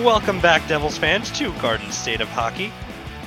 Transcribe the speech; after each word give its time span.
Welcome 0.00 0.40
back, 0.40 0.66
Devils 0.66 0.96
fans, 0.96 1.30
to 1.32 1.52
Garden 1.60 1.92
State 1.92 2.22
of 2.22 2.28
Hockey. 2.28 2.72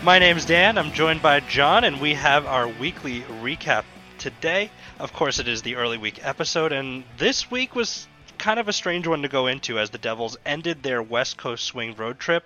My 0.04 0.18
name's 0.18 0.46
Dan. 0.46 0.80
I'm 0.80 0.92
joined 0.92 1.22
by 1.22 1.40
John, 1.42 1.84
and 1.84 2.02
we 2.02 2.16
have 2.16 2.48
our 2.48 2.68
weekly 2.68 3.22
recap 3.22 3.84
today. 4.18 4.72
Of 5.00 5.14
course, 5.14 5.38
it 5.38 5.48
is 5.48 5.62
the 5.62 5.76
early 5.76 6.00
week 6.00 6.26
episode, 6.26 6.72
and 6.74 7.04
this 7.18 7.52
week 7.52 7.76
was 7.76 8.08
kind 8.40 8.60
of 8.60 8.68
a 8.68 8.74
strange 8.74 9.06
one 9.06 9.22
to 9.22 9.28
go 9.28 9.46
into 9.46 9.78
as 9.78 9.92
the 9.92 10.00
Devils 10.00 10.38
ended 10.44 10.82
their 10.82 11.04
West 11.04 11.38
Coast 11.38 11.64
swing 11.64 11.96
road 11.96 12.20
trip 12.20 12.46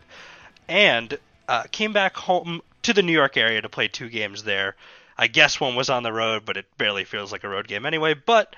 and 0.68 1.18
uh, 1.48 1.64
came 1.72 1.94
back 1.94 2.18
home 2.18 2.62
to 2.84 2.94
the 2.94 3.02
New 3.02 3.14
York 3.14 3.38
area 3.38 3.62
to 3.62 3.70
play 3.70 3.88
two 3.88 4.10
games 4.10 4.44
there. 4.44 4.76
I 5.18 5.28
guess 5.28 5.62
one 5.62 5.76
was 5.76 5.90
on 5.90 6.04
the 6.04 6.14
road, 6.14 6.44
but 6.46 6.58
it 6.58 6.66
barely 6.78 7.06
feels 7.06 7.32
like 7.32 7.46
a 7.46 7.50
road 7.50 7.70
game 7.70 7.86
anyway. 7.86 8.16
But 8.16 8.56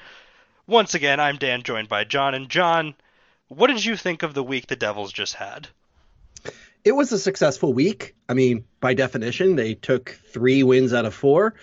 once 0.66 0.96
again, 0.96 1.20
I'm 1.20 1.38
Dan, 1.38 1.62
joined 1.62 1.88
by 1.88 2.04
John. 2.04 2.34
And 2.34 2.50
John, 2.50 2.96
what 3.52 3.68
did 3.68 3.84
you 3.84 3.98
think 3.98 4.24
of 4.24 4.34
the 4.34 4.44
week 4.44 4.68
the 4.68 4.78
Devils 4.78 5.12
just 5.12 5.34
had? 5.34 5.68
It 6.86 6.94
was 6.94 7.12
a 7.12 7.20
successful 7.20 7.74
week. 7.74 8.16
I 8.30 8.34
mean, 8.34 8.64
by 8.80 8.94
definition, 8.94 9.58
they 9.58 9.74
took 9.74 10.18
three 10.32 10.64
wins 10.64 10.94
out 10.94 11.06
of 11.06 11.14
four. 11.14 11.56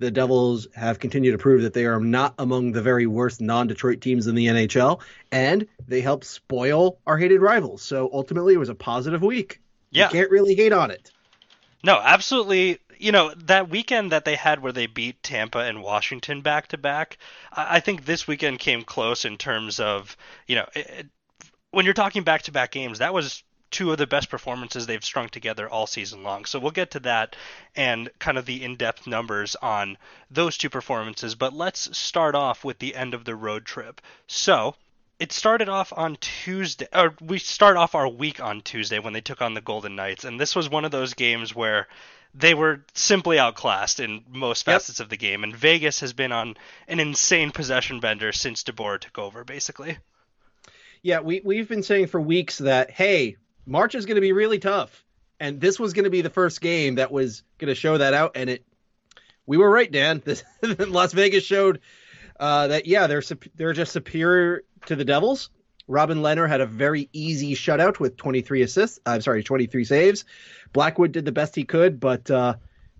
The 0.00 0.10
Devils 0.10 0.66
have 0.74 0.98
continued 0.98 1.32
to 1.32 1.38
prove 1.38 1.62
that 1.62 1.72
they 1.72 1.86
are 1.86 2.00
not 2.00 2.34
among 2.38 2.72
the 2.72 2.82
very 2.82 3.06
worst 3.06 3.40
non 3.40 3.68
Detroit 3.68 4.00
teams 4.00 4.26
in 4.26 4.34
the 4.34 4.46
NHL, 4.46 5.00
and 5.30 5.68
they 5.86 6.00
helped 6.00 6.24
spoil 6.24 6.98
our 7.06 7.16
hated 7.16 7.40
rivals. 7.40 7.80
So 7.80 8.10
ultimately, 8.12 8.54
it 8.54 8.58
was 8.58 8.68
a 8.68 8.74
positive 8.74 9.22
week. 9.22 9.60
Yeah. 9.90 10.06
You 10.06 10.10
can't 10.10 10.30
really 10.30 10.56
hate 10.56 10.72
on 10.72 10.90
it. 10.90 11.12
No, 11.84 12.00
absolutely. 12.02 12.80
You 12.98 13.12
know, 13.12 13.32
that 13.44 13.70
weekend 13.70 14.10
that 14.10 14.24
they 14.24 14.34
had 14.34 14.60
where 14.60 14.72
they 14.72 14.86
beat 14.86 15.22
Tampa 15.22 15.60
and 15.60 15.80
Washington 15.80 16.40
back 16.40 16.66
to 16.68 16.78
back, 16.78 17.18
I 17.52 17.78
think 17.78 18.04
this 18.04 18.26
weekend 18.26 18.58
came 18.58 18.82
close 18.82 19.24
in 19.24 19.38
terms 19.38 19.78
of, 19.78 20.16
you 20.46 20.56
know, 20.56 20.66
it, 20.74 21.06
when 21.76 21.84
you're 21.84 21.92
talking 21.92 22.22
back 22.22 22.40
to 22.40 22.50
back 22.50 22.70
games, 22.70 23.00
that 23.00 23.12
was 23.12 23.42
two 23.70 23.92
of 23.92 23.98
the 23.98 24.06
best 24.06 24.30
performances 24.30 24.86
they've 24.86 25.04
strung 25.04 25.28
together 25.28 25.68
all 25.68 25.86
season 25.86 26.22
long. 26.22 26.46
So 26.46 26.58
we'll 26.58 26.70
get 26.70 26.92
to 26.92 27.00
that 27.00 27.36
and 27.74 28.08
kind 28.18 28.38
of 28.38 28.46
the 28.46 28.64
in 28.64 28.76
depth 28.76 29.06
numbers 29.06 29.56
on 29.56 29.98
those 30.30 30.56
two 30.56 30.70
performances. 30.70 31.34
But 31.34 31.52
let's 31.52 31.94
start 31.94 32.34
off 32.34 32.64
with 32.64 32.78
the 32.78 32.96
end 32.96 33.12
of 33.12 33.26
the 33.26 33.34
road 33.34 33.66
trip. 33.66 34.00
So 34.26 34.74
it 35.18 35.32
started 35.32 35.68
off 35.68 35.92
on 35.94 36.16
Tuesday, 36.16 36.88
or 36.94 37.14
we 37.20 37.38
start 37.38 37.76
off 37.76 37.94
our 37.94 38.08
week 38.08 38.40
on 38.40 38.62
Tuesday 38.62 38.98
when 38.98 39.12
they 39.12 39.20
took 39.20 39.42
on 39.42 39.52
the 39.52 39.60
Golden 39.60 39.96
Knights. 39.96 40.24
And 40.24 40.40
this 40.40 40.56
was 40.56 40.70
one 40.70 40.86
of 40.86 40.92
those 40.92 41.12
games 41.12 41.54
where 41.54 41.88
they 42.32 42.54
were 42.54 42.86
simply 42.94 43.38
outclassed 43.38 44.00
in 44.00 44.24
most 44.30 44.64
facets 44.64 44.98
yep. 44.98 45.04
of 45.04 45.10
the 45.10 45.18
game. 45.18 45.44
And 45.44 45.54
Vegas 45.54 46.00
has 46.00 46.14
been 46.14 46.32
on 46.32 46.56
an 46.88 47.00
insane 47.00 47.50
possession 47.50 48.00
bender 48.00 48.32
since 48.32 48.64
DeBoer 48.64 48.98
took 48.98 49.18
over, 49.18 49.44
basically. 49.44 49.98
Yeah, 51.02 51.20
we 51.20 51.40
we've 51.44 51.68
been 51.68 51.82
saying 51.82 52.08
for 52.08 52.20
weeks 52.20 52.58
that 52.58 52.90
hey, 52.90 53.36
March 53.66 53.94
is 53.94 54.06
going 54.06 54.16
to 54.16 54.20
be 54.20 54.32
really 54.32 54.58
tough, 54.58 55.04
and 55.40 55.60
this 55.60 55.78
was 55.78 55.92
going 55.92 56.04
to 56.04 56.10
be 56.10 56.22
the 56.22 56.30
first 56.30 56.60
game 56.60 56.96
that 56.96 57.12
was 57.12 57.42
going 57.58 57.68
to 57.68 57.74
show 57.74 57.98
that 57.98 58.14
out, 58.14 58.32
and 58.34 58.50
it. 58.50 58.64
We 59.48 59.58
were 59.58 59.70
right, 59.70 59.90
Dan. 59.90 60.22
This, 60.24 60.42
Las 60.62 61.12
Vegas 61.12 61.44
showed 61.44 61.80
uh, 62.40 62.68
that 62.68 62.86
yeah, 62.86 63.06
they're 63.06 63.22
they're 63.54 63.72
just 63.72 63.92
superior 63.92 64.64
to 64.86 64.96
the 64.96 65.04
Devils. 65.04 65.50
Robin 65.88 66.18
Lehner 66.18 66.48
had 66.48 66.60
a 66.60 66.66
very 66.66 67.08
easy 67.12 67.54
shutout 67.54 68.00
with 68.00 68.16
23 68.16 68.62
assists. 68.62 68.98
I'm 69.06 69.20
sorry, 69.20 69.44
23 69.44 69.84
saves. 69.84 70.24
Blackwood 70.72 71.12
did 71.12 71.24
the 71.24 71.32
best 71.32 71.54
he 71.54 71.62
could, 71.62 72.00
but 72.00 72.28
uh, 72.28 72.56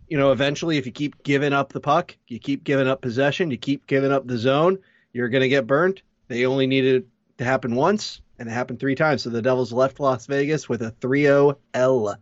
you 0.09 0.19
know, 0.19 0.33
eventually, 0.33 0.79
if 0.79 0.87
you 0.87 0.93
keep 0.93 1.23
giving 1.23 1.53
up 1.53 1.73
the 1.73 1.81
puck, 1.81 2.17
you 2.29 2.39
keep 2.39 2.65
giving 2.65 2.87
up 2.87 3.01
possession, 3.01 3.51
you 3.51 3.57
keep 3.57 3.87
giving 3.87 4.13
up 4.13 4.27
the 4.27 4.39
zone, 4.39 4.79
you're 5.13 5.29
going 5.29 5.43
to 5.43 5.49
get 5.49 5.67
burnt. 5.67 6.03
They 6.29 6.47
only 6.47 6.67
needed 6.67 7.09
to 7.39 7.45
happen 7.45 7.75
once, 7.75 8.21
and 8.39 8.49
it 8.49 8.53
happened 8.53 8.81
three 8.81 8.95
times. 8.95 9.23
So 9.23 9.31
the 9.31 9.43
Devils 9.43 9.73
left 9.73 10.01
Las 10.01 10.27
Vegas 10.27 10.69
with 10.69 10.83
a 10.83 10.93
3-0 10.93 11.57
L. 11.75 12.17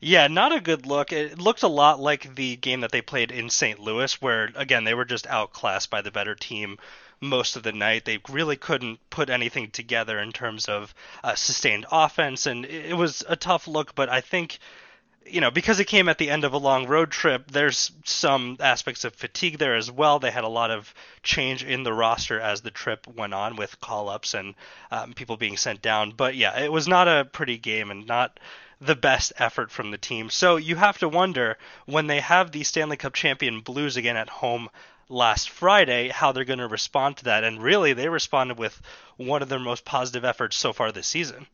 Yeah, 0.00 0.26
not 0.26 0.54
a 0.54 0.60
good 0.60 0.86
look. 0.86 1.12
It 1.12 1.38
looked 1.38 1.62
a 1.62 1.68
lot 1.68 2.00
like 2.00 2.34
the 2.34 2.56
game 2.56 2.80
that 2.80 2.92
they 2.92 3.02
played 3.02 3.30
in 3.30 3.48
St. 3.48 3.78
Louis, 3.78 4.20
where 4.20 4.50
again 4.54 4.84
they 4.84 4.94
were 4.94 5.04
just 5.04 5.26
outclassed 5.26 5.90
by 5.90 6.02
the 6.02 6.10
better 6.10 6.34
team 6.34 6.78
most 7.20 7.56
of 7.56 7.62
the 7.62 7.72
night. 7.72 8.04
They 8.04 8.18
really 8.28 8.56
couldn't 8.56 8.98
put 9.10 9.30
anything 9.30 9.70
together 9.70 10.18
in 10.18 10.32
terms 10.32 10.66
of 10.68 10.92
uh, 11.22 11.36
sustained 11.36 11.86
offense, 11.90 12.46
and 12.46 12.66
it 12.66 12.96
was 12.96 13.24
a 13.28 13.36
tough 13.36 13.68
look. 13.68 13.94
But 13.94 14.08
I 14.08 14.20
think 14.20 14.58
you 15.26 15.40
know, 15.40 15.50
because 15.50 15.80
it 15.80 15.86
came 15.86 16.08
at 16.08 16.18
the 16.18 16.30
end 16.30 16.44
of 16.44 16.52
a 16.52 16.58
long 16.58 16.86
road 16.86 17.10
trip, 17.10 17.50
there's 17.50 17.92
some 18.04 18.56
aspects 18.60 19.04
of 19.04 19.14
fatigue 19.14 19.58
there 19.58 19.76
as 19.76 19.90
well. 19.90 20.18
They 20.18 20.30
had 20.30 20.44
a 20.44 20.48
lot 20.48 20.70
of 20.70 20.92
change 21.22 21.64
in 21.64 21.82
the 21.82 21.92
roster 21.92 22.40
as 22.40 22.60
the 22.60 22.70
trip 22.70 23.06
went 23.06 23.34
on 23.34 23.56
with 23.56 23.80
call 23.80 24.08
ups 24.08 24.34
and 24.34 24.54
um, 24.90 25.14
people 25.14 25.36
being 25.36 25.56
sent 25.56 25.82
down. 25.82 26.12
But 26.12 26.36
yeah, 26.36 26.60
it 26.60 26.72
was 26.72 26.88
not 26.88 27.08
a 27.08 27.24
pretty 27.24 27.58
game 27.58 27.90
and 27.90 28.06
not 28.06 28.38
the 28.80 28.96
best 28.96 29.32
effort 29.38 29.70
from 29.70 29.90
the 29.90 29.98
team. 29.98 30.28
So 30.28 30.56
you 30.56 30.76
have 30.76 30.98
to 30.98 31.08
wonder 31.08 31.56
when 31.86 32.08
they 32.08 32.20
have 32.20 32.50
the 32.50 32.64
Stanley 32.64 32.96
Cup 32.96 33.14
champion 33.14 33.60
Blues 33.60 33.96
again 33.96 34.16
at 34.16 34.28
home 34.28 34.68
last 35.08 35.50
Friday, 35.50 36.08
how 36.08 36.32
they're 36.32 36.44
going 36.44 36.58
to 36.58 36.66
respond 36.66 37.18
to 37.18 37.24
that. 37.24 37.44
And 37.44 37.62
really, 37.62 37.92
they 37.92 38.08
responded 38.08 38.58
with 38.58 38.80
one 39.16 39.42
of 39.42 39.48
their 39.48 39.58
most 39.58 39.84
positive 39.84 40.24
efforts 40.24 40.56
so 40.56 40.72
far 40.72 40.90
this 40.90 41.06
season. 41.06 41.46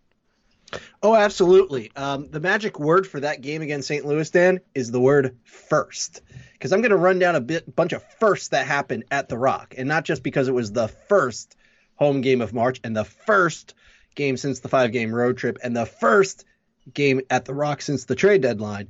Oh, 1.03 1.15
absolutely. 1.15 1.91
Um, 1.97 2.31
the 2.31 2.41
magic 2.41 2.79
word 2.79 3.07
for 3.07 3.21
that 3.21 3.41
game 3.41 3.63
against 3.63 3.89
St. 3.89 4.05
Louis, 4.05 4.29
Dan, 4.29 4.61
is 4.75 4.91
the 4.91 5.01
word 5.01 5.37
first. 5.45 6.23
Because 6.53 6.73
I'm 6.73 6.81
going 6.81 6.91
to 6.91 6.97
run 6.97 7.19
down 7.19 7.37
a 7.37 7.41
bit, 7.41 7.75
bunch 7.75 7.93
of 7.93 8.05
firsts 8.19 8.49
that 8.49 8.67
happened 8.67 9.05
at 9.11 9.29
the 9.29 9.39
Rock, 9.39 9.75
and 9.79 9.89
not 9.89 10.05
just 10.05 10.23
because 10.23 10.49
it 10.49 10.55
was 10.55 10.73
the 10.73 10.89
first 10.89 11.57
home 11.95 12.21
game 12.21 12.41
of 12.41 12.53
March 12.53 12.81
and 12.85 12.97
the 12.97 13.05
first 13.05 13.75
game 14.15 14.37
since 14.37 14.61
the 14.61 14.69
five 14.69 14.93
game 14.93 15.15
road 15.15 15.37
trip 15.37 15.59
and 15.63 15.77
the 15.77 15.87
first 15.87 16.45
game 16.93 17.21
at 17.31 17.45
the 17.45 17.55
Rock 17.55 17.83
since 17.83 18.05
the 18.05 18.15
trade 18.15 18.43
deadline 18.43 18.89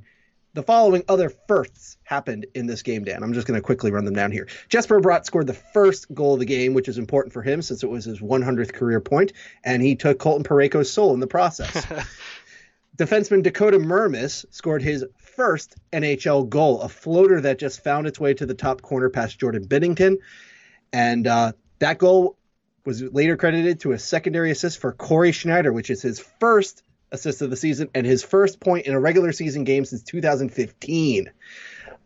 the 0.53 0.63
following 0.63 1.03
other 1.07 1.29
firsts 1.29 1.97
happened 2.03 2.47
in 2.55 2.65
this 2.65 2.81
game, 2.81 3.03
Dan. 3.03 3.23
I'm 3.23 3.33
just 3.33 3.47
going 3.47 3.57
to 3.57 3.63
quickly 3.63 3.91
run 3.91 4.05
them 4.05 4.15
down 4.15 4.31
here. 4.31 4.47
Jesper 4.67 4.99
Bratt 4.99 5.25
scored 5.25 5.47
the 5.47 5.53
first 5.53 6.13
goal 6.13 6.33
of 6.33 6.39
the 6.39 6.45
game, 6.45 6.73
which 6.73 6.87
is 6.87 6.97
important 6.97 7.33
for 7.33 7.41
him 7.41 7.61
since 7.61 7.83
it 7.83 7.89
was 7.89 8.05
his 8.05 8.19
100th 8.19 8.73
career 8.73 8.99
point, 8.99 9.33
and 9.63 9.81
he 9.81 9.95
took 9.95 10.19
Colton 10.19 10.43
Parayko's 10.43 10.91
soul 10.91 11.13
in 11.13 11.19
the 11.19 11.27
process. 11.27 11.85
Defenseman 12.97 13.43
Dakota 13.43 13.77
Mermis 13.77 14.45
scored 14.49 14.81
his 14.81 15.05
first 15.17 15.75
NHL 15.93 16.49
goal, 16.49 16.81
a 16.81 16.89
floater 16.89 17.39
that 17.41 17.59
just 17.59 17.83
found 17.83 18.07
its 18.07 18.19
way 18.19 18.33
to 18.33 18.45
the 18.45 18.53
top 18.53 18.81
corner 18.81 19.09
past 19.09 19.39
Jordan 19.39 19.65
Binnington. 19.65 20.17
And 20.91 21.25
uh, 21.25 21.53
that 21.77 21.97
goal 21.97 22.37
was 22.85 23.01
later 23.01 23.37
credited 23.37 23.79
to 23.81 23.91
a 23.91 23.99
secondary 23.99 24.51
assist 24.51 24.79
for 24.79 24.91
Cory 24.91 25.31
Schneider, 25.31 25.71
which 25.71 25.89
is 25.89 26.01
his 26.01 26.19
first 26.19 26.83
assists 27.11 27.41
of 27.41 27.49
the 27.49 27.55
season 27.55 27.89
and 27.93 28.05
his 28.05 28.23
first 28.23 28.59
point 28.59 28.85
in 28.85 28.93
a 28.93 28.99
regular 28.99 29.31
season 29.31 29.63
game 29.63 29.85
since 29.85 30.03
2015. 30.03 31.31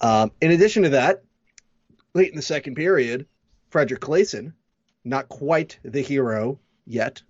Um, 0.02 0.32
in 0.42 0.52
addition 0.52 0.84
to 0.84 0.90
that, 0.90 1.24
late 2.14 2.30
in 2.30 2.36
the 2.36 2.42
second 2.42 2.76
period, 2.76 3.28
Fredrik 3.70 4.00
Claesson, 4.00 4.54
not 5.04 5.30
quite 5.30 5.80
the 5.84 6.02
hero 6.02 6.60
yet, 6.86 7.22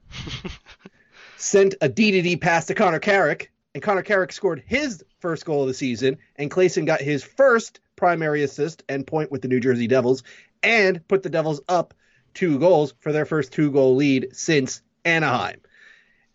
sent 1.38 1.76
a 1.82 1.90
D-to-D 1.90 2.38
pass 2.38 2.66
to 2.68 2.76
Connor 2.76 3.00
Carrick, 3.00 3.52
and 3.74 3.82
Connor 3.82 4.04
Carrick 4.04 4.32
scored 4.32 4.64
his 4.66 5.04
first 5.20 5.46
goal 5.46 5.62
of 5.62 5.68
the 5.68 5.74
season, 5.74 6.18
and 6.36 6.52
Claesson 6.52 6.86
got 6.86 7.02
his 7.02 7.24
first 7.24 7.80
primary 7.96 8.44
assist 8.44 8.84
and 8.90 9.08
point 9.08 9.32
with 9.32 9.42
the 9.42 9.48
New 9.48 9.60
Jersey 9.60 9.88
Devils, 9.88 10.24
and 10.62 11.06
put 11.08 11.24
the 11.24 11.30
Devils 11.30 11.62
up 11.68 11.94
two 12.34 12.60
goals 12.60 12.94
for 13.00 13.12
their 13.12 13.26
first 13.26 13.54
two-goal 13.54 13.96
lead 13.96 14.30
since 14.34 14.82
Anaheim. 15.06 15.62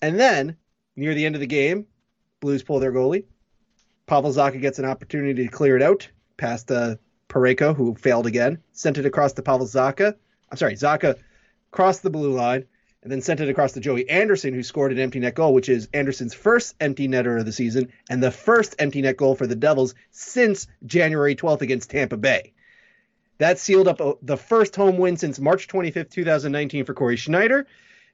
And 0.00 0.18
then 0.18 0.56
Near 0.98 1.14
the 1.14 1.26
end 1.26 1.36
of 1.36 1.40
the 1.40 1.46
game, 1.46 1.86
Blues 2.40 2.64
pull 2.64 2.80
their 2.80 2.90
goalie. 2.90 3.22
Pavel 4.06 4.32
Zacha 4.32 4.60
gets 4.60 4.80
an 4.80 4.84
opportunity 4.84 5.44
to 5.44 5.48
clear 5.48 5.76
it 5.76 5.82
out 5.82 6.08
past 6.36 6.72
uh, 6.72 6.96
Parayko, 7.28 7.72
who 7.76 7.94
failed 7.94 8.26
again. 8.26 8.58
Sent 8.72 8.98
it 8.98 9.06
across 9.06 9.32
to 9.34 9.42
Pavel 9.42 9.68
Zacha. 9.68 10.16
I'm 10.50 10.58
sorry, 10.58 10.74
Zacha 10.74 11.16
crossed 11.70 12.02
the 12.02 12.10
blue 12.10 12.32
line 12.32 12.64
and 13.04 13.12
then 13.12 13.20
sent 13.20 13.38
it 13.38 13.48
across 13.48 13.74
to 13.74 13.80
Joey 13.80 14.10
Anderson, 14.10 14.52
who 14.52 14.64
scored 14.64 14.90
an 14.90 14.98
empty 14.98 15.20
net 15.20 15.36
goal, 15.36 15.54
which 15.54 15.68
is 15.68 15.88
Anderson's 15.94 16.34
first 16.34 16.74
empty 16.80 17.06
netter 17.06 17.38
of 17.38 17.46
the 17.46 17.52
season 17.52 17.92
and 18.10 18.20
the 18.20 18.32
first 18.32 18.74
empty 18.80 19.00
net 19.00 19.16
goal 19.16 19.36
for 19.36 19.46
the 19.46 19.54
Devils 19.54 19.94
since 20.10 20.66
January 20.84 21.36
12th 21.36 21.62
against 21.62 21.90
Tampa 21.90 22.16
Bay. 22.16 22.54
That 23.38 23.60
sealed 23.60 23.86
up 23.86 24.00
uh, 24.00 24.14
the 24.20 24.36
first 24.36 24.74
home 24.74 24.98
win 24.98 25.16
since 25.16 25.38
March 25.38 25.68
25th, 25.68 26.10
2019 26.10 26.84
for 26.84 26.94
Cory 26.94 27.14
Schneider. 27.14 27.68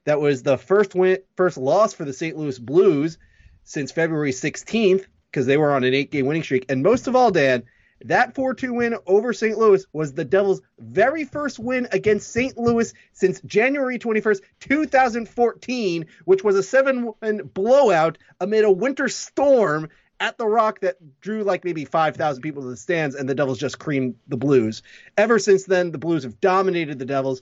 That 0.05 0.21
was 0.21 0.43
the 0.43 0.57
first 0.57 0.95
win, 0.95 1.17
first 1.35 1.57
loss 1.57 1.93
for 1.93 2.05
the 2.05 2.13
St. 2.13 2.37
Louis 2.37 2.57
Blues 2.57 3.17
since 3.63 3.91
February 3.91 4.31
16th 4.31 5.05
because 5.31 5.47
they 5.47 5.57
were 5.57 5.73
on 5.73 5.83
an 5.83 5.93
eight-game 5.93 6.27
winning 6.27 6.43
streak. 6.43 6.65
And 6.69 6.83
most 6.83 7.07
of 7.07 7.15
all, 7.15 7.31
Dan, 7.31 7.63
that 8.05 8.35
4-2 8.35 8.75
win 8.75 8.95
over 9.07 9.33
St. 9.33 9.57
Louis 9.57 9.85
was 9.93 10.13
the 10.13 10.23
Devils' 10.23 10.61
very 10.79 11.25
first 11.25 11.57
win 11.57 11.87
against 11.91 12.31
St. 12.31 12.55
Louis 12.57 12.93
since 13.13 13.41
January 13.41 13.97
21st, 13.97 14.41
2014, 14.59 16.05
which 16.25 16.43
was 16.43 16.55
a 16.55 16.59
7-win 16.59 17.49
blowout 17.53 18.17
amid 18.39 18.63
a 18.63 18.71
winter 18.71 19.09
storm 19.09 19.89
at 20.19 20.37
the 20.37 20.47
Rock 20.47 20.81
that 20.81 20.97
drew 21.19 21.43
like 21.43 21.65
maybe 21.65 21.83
5,000 21.83 22.41
people 22.41 22.61
to 22.61 22.69
the 22.69 22.77
stands, 22.77 23.15
and 23.15 23.27
the 23.27 23.35
Devils 23.35 23.59
just 23.59 23.79
creamed 23.79 24.15
the 24.27 24.37
Blues. 24.37 24.83
Ever 25.17 25.39
since 25.39 25.65
then, 25.65 25.91
the 25.91 25.97
Blues 25.97 26.23
have 26.23 26.39
dominated 26.39 26.99
the 26.99 27.05
Devils, 27.05 27.41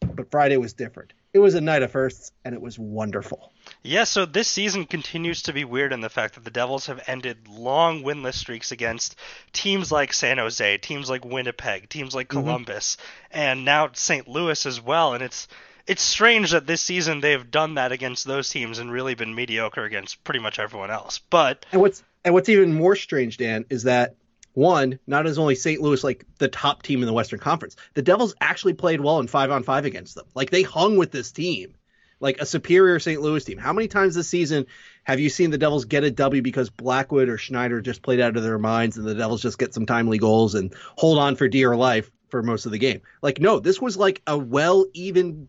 but 0.00 0.30
Friday 0.30 0.56
was 0.56 0.72
different 0.72 1.12
it 1.32 1.38
was 1.38 1.54
a 1.54 1.60
night 1.60 1.82
of 1.82 1.92
firsts 1.92 2.32
and 2.44 2.54
it 2.54 2.60
was 2.60 2.78
wonderful. 2.78 3.52
Yeah, 3.82 4.04
so 4.04 4.26
this 4.26 4.48
season 4.48 4.84
continues 4.84 5.42
to 5.42 5.52
be 5.52 5.64
weird 5.64 5.92
in 5.92 6.00
the 6.00 6.08
fact 6.08 6.34
that 6.34 6.44
the 6.44 6.50
Devils 6.50 6.86
have 6.86 7.02
ended 7.06 7.48
long 7.48 8.02
winless 8.02 8.34
streaks 8.34 8.72
against 8.72 9.16
teams 9.52 9.92
like 9.92 10.12
San 10.12 10.38
Jose, 10.38 10.78
teams 10.78 11.08
like 11.08 11.24
Winnipeg, 11.24 11.88
teams 11.88 12.14
like 12.14 12.28
Mhm. 12.28 12.42
Columbus, 12.42 12.96
and 13.30 13.64
now 13.64 13.90
St. 13.92 14.26
Louis 14.28 14.66
as 14.66 14.80
well. 14.80 15.14
And 15.14 15.22
it's 15.22 15.46
it's 15.86 16.02
strange 16.02 16.50
that 16.52 16.66
this 16.66 16.82
season 16.82 17.20
they've 17.20 17.50
done 17.50 17.74
that 17.74 17.90
against 17.90 18.24
those 18.26 18.48
teams 18.48 18.78
and 18.78 18.92
really 18.92 19.14
been 19.14 19.34
mediocre 19.34 19.84
against 19.84 20.22
pretty 20.24 20.38
much 20.40 20.58
everyone 20.58 20.90
else. 20.90 21.18
But 21.30 21.64
And 21.72 21.80
what's 21.80 22.02
and 22.24 22.34
what's 22.34 22.48
even 22.48 22.74
more 22.74 22.94
strange, 22.96 23.38
Dan, 23.38 23.64
is 23.70 23.84
that 23.84 24.14
one, 24.54 24.98
not 25.06 25.26
as 25.26 25.38
only 25.38 25.54
St. 25.54 25.80
Louis 25.80 26.02
like 26.02 26.24
the 26.38 26.48
top 26.48 26.82
team 26.82 27.00
in 27.00 27.06
the 27.06 27.12
Western 27.12 27.38
Conference, 27.38 27.76
the 27.94 28.02
Devils 28.02 28.34
actually 28.40 28.74
played 28.74 29.00
well 29.00 29.20
in 29.20 29.26
five 29.26 29.50
on 29.50 29.62
five 29.62 29.84
against 29.84 30.14
them. 30.14 30.26
Like 30.34 30.50
they 30.50 30.62
hung 30.62 30.96
with 30.96 31.12
this 31.12 31.32
team, 31.32 31.74
like 32.18 32.40
a 32.40 32.46
superior 32.46 32.98
St. 32.98 33.20
Louis 33.20 33.44
team. 33.44 33.58
How 33.58 33.72
many 33.72 33.88
times 33.88 34.14
this 34.14 34.28
season 34.28 34.66
have 35.04 35.20
you 35.20 35.28
seen 35.28 35.50
the 35.50 35.58
Devils 35.58 35.84
get 35.84 36.04
a 36.04 36.10
W 36.10 36.42
because 36.42 36.70
Blackwood 36.70 37.28
or 37.28 37.38
Schneider 37.38 37.80
just 37.80 38.02
played 38.02 38.20
out 38.20 38.36
of 38.36 38.42
their 38.42 38.58
minds 38.58 38.96
and 38.96 39.06
the 39.06 39.14
Devils 39.14 39.42
just 39.42 39.58
get 39.58 39.74
some 39.74 39.86
timely 39.86 40.18
goals 40.18 40.54
and 40.54 40.74
hold 40.96 41.18
on 41.18 41.36
for 41.36 41.48
dear 41.48 41.76
life 41.76 42.10
for 42.28 42.42
most 42.42 42.66
of 42.66 42.72
the 42.72 42.78
game? 42.78 43.00
Like 43.22 43.40
no, 43.40 43.60
this 43.60 43.80
was 43.80 43.96
like 43.96 44.22
a 44.26 44.36
well 44.36 44.86
even 44.94 45.48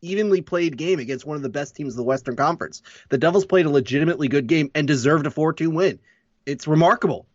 evenly 0.00 0.42
played 0.42 0.76
game 0.76 0.98
against 0.98 1.24
one 1.24 1.36
of 1.36 1.42
the 1.42 1.48
best 1.48 1.74
teams 1.74 1.94
of 1.94 1.96
the 1.96 2.02
Western 2.04 2.36
Conference. 2.36 2.82
The 3.08 3.18
Devils 3.18 3.46
played 3.46 3.66
a 3.66 3.70
legitimately 3.70 4.28
good 4.28 4.46
game 4.46 4.70
and 4.74 4.86
deserved 4.86 5.26
a 5.26 5.30
4-2 5.30 5.72
win. 5.72 5.98
It's 6.44 6.68
remarkable. 6.68 7.26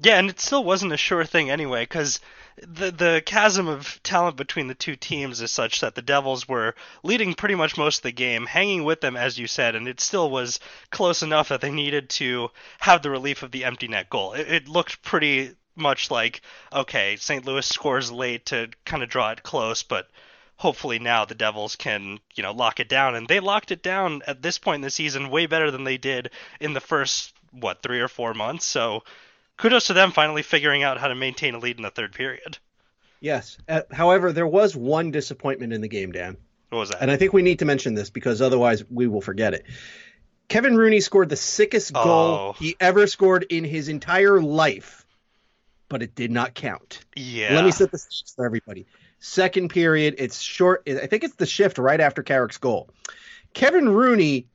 Yeah, 0.00 0.18
and 0.18 0.30
it 0.30 0.38
still 0.38 0.62
wasn't 0.62 0.92
a 0.92 0.96
sure 0.96 1.24
thing 1.24 1.50
anyway, 1.50 1.82
because 1.82 2.20
the 2.56 2.90
the 2.90 3.22
chasm 3.24 3.68
of 3.68 4.00
talent 4.02 4.36
between 4.36 4.68
the 4.68 4.74
two 4.74 4.96
teams 4.96 5.40
is 5.40 5.50
such 5.50 5.80
that 5.80 5.94
the 5.94 6.02
Devils 6.02 6.48
were 6.48 6.74
leading 7.02 7.34
pretty 7.34 7.54
much 7.56 7.76
most 7.76 7.98
of 7.98 8.02
the 8.04 8.12
game, 8.12 8.46
hanging 8.46 8.84
with 8.84 9.00
them 9.00 9.16
as 9.16 9.38
you 9.38 9.46
said, 9.46 9.74
and 9.74 9.88
it 9.88 10.00
still 10.00 10.30
was 10.30 10.60
close 10.90 11.22
enough 11.22 11.48
that 11.48 11.60
they 11.60 11.72
needed 11.72 12.10
to 12.10 12.50
have 12.80 13.02
the 13.02 13.10
relief 13.10 13.42
of 13.42 13.50
the 13.50 13.64
empty 13.64 13.88
net 13.88 14.08
goal. 14.08 14.34
It, 14.34 14.48
it 14.48 14.68
looked 14.68 15.02
pretty 15.02 15.54
much 15.74 16.10
like 16.10 16.42
okay, 16.72 17.16
St. 17.16 17.44
Louis 17.44 17.66
scores 17.66 18.12
late 18.12 18.46
to 18.46 18.68
kind 18.84 19.02
of 19.02 19.08
draw 19.08 19.30
it 19.30 19.42
close, 19.42 19.82
but 19.82 20.08
hopefully 20.58 20.98
now 20.98 21.24
the 21.24 21.34
Devils 21.34 21.76
can, 21.76 22.18
you 22.34 22.42
know, 22.42 22.52
lock 22.52 22.80
it 22.80 22.88
down. 22.88 23.14
And 23.14 23.26
they 23.26 23.40
locked 23.40 23.70
it 23.70 23.82
down 23.82 24.22
at 24.26 24.42
this 24.42 24.58
point 24.58 24.76
in 24.76 24.82
the 24.82 24.90
season 24.90 25.30
way 25.30 25.46
better 25.46 25.70
than 25.70 25.84
they 25.84 25.96
did 25.96 26.30
in 26.60 26.72
the 26.72 26.80
first, 26.80 27.32
what, 27.52 27.82
three 27.82 28.00
or 28.00 28.08
four 28.08 28.34
months. 28.34 28.66
So 28.66 29.04
kudos 29.58 29.88
to 29.88 29.92
them 29.92 30.10
finally 30.12 30.42
figuring 30.42 30.82
out 30.82 30.98
how 30.98 31.08
to 31.08 31.14
maintain 31.14 31.54
a 31.54 31.58
lead 31.58 31.76
in 31.76 31.82
the 31.82 31.90
third 31.90 32.12
period. 32.14 32.58
Yes. 33.20 33.58
Uh, 33.68 33.82
however, 33.92 34.32
there 34.32 34.46
was 34.46 34.74
one 34.76 35.10
disappointment 35.10 35.72
in 35.72 35.80
the 35.80 35.88
game, 35.88 36.12
Dan. 36.12 36.36
What 36.70 36.78
was 36.78 36.88
that? 36.90 37.02
And 37.02 37.10
I 37.10 37.16
think 37.16 37.32
we 37.32 37.42
need 37.42 37.58
to 37.60 37.64
mention 37.64 37.94
this 37.94 38.10
because 38.10 38.40
otherwise 38.40 38.84
we 38.90 39.06
will 39.06 39.20
forget 39.20 39.54
it. 39.54 39.64
Kevin 40.48 40.76
Rooney 40.76 41.00
scored 41.00 41.28
the 41.28 41.36
sickest 41.36 41.92
goal 41.92 42.04
Oh. 42.06 42.54
he 42.58 42.76
ever 42.80 43.06
scored 43.06 43.44
in 43.50 43.64
his 43.64 43.88
entire 43.88 44.40
life, 44.40 45.04
but 45.88 46.02
it 46.02 46.14
did 46.14 46.30
not 46.30 46.54
count. 46.54 47.04
yeah. 47.16 47.54
Let 47.54 47.64
me 47.64 47.70
set 47.70 47.90
the 47.90 47.98
stage 47.98 48.32
for 48.34 48.46
everybody. 48.46 48.86
Second 49.18 49.68
period, 49.70 50.14
it's 50.18 50.40
short. 50.40 50.82
I 50.88 51.06
think 51.06 51.24
it's 51.24 51.34
the 51.34 51.44
shift 51.46 51.76
right 51.78 52.00
after 52.00 52.22
Carrick's 52.22 52.58
goal. 52.58 52.88
Kevin 53.52 53.88
Rooney 53.88 54.46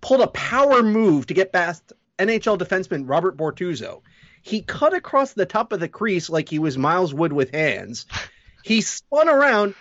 pulled 0.00 0.20
a 0.20 0.28
power 0.28 0.82
move 0.82 1.26
to 1.26 1.34
get 1.34 1.52
past 1.52 1.92
NHL 2.18 2.56
defenseman 2.58 3.02
Robert 3.08 3.36
Bortuzzo. 3.36 4.02
He 4.46 4.62
cut 4.62 4.94
across 4.94 5.32
the 5.32 5.44
top 5.44 5.72
of 5.72 5.80
the 5.80 5.88
crease 5.88 6.30
like 6.30 6.48
he 6.48 6.60
was 6.60 6.78
Miles 6.78 7.12
Wood 7.12 7.32
with 7.32 7.50
hands. 7.50 8.06
He 8.62 8.80
spun 8.80 9.28
around 9.28 9.74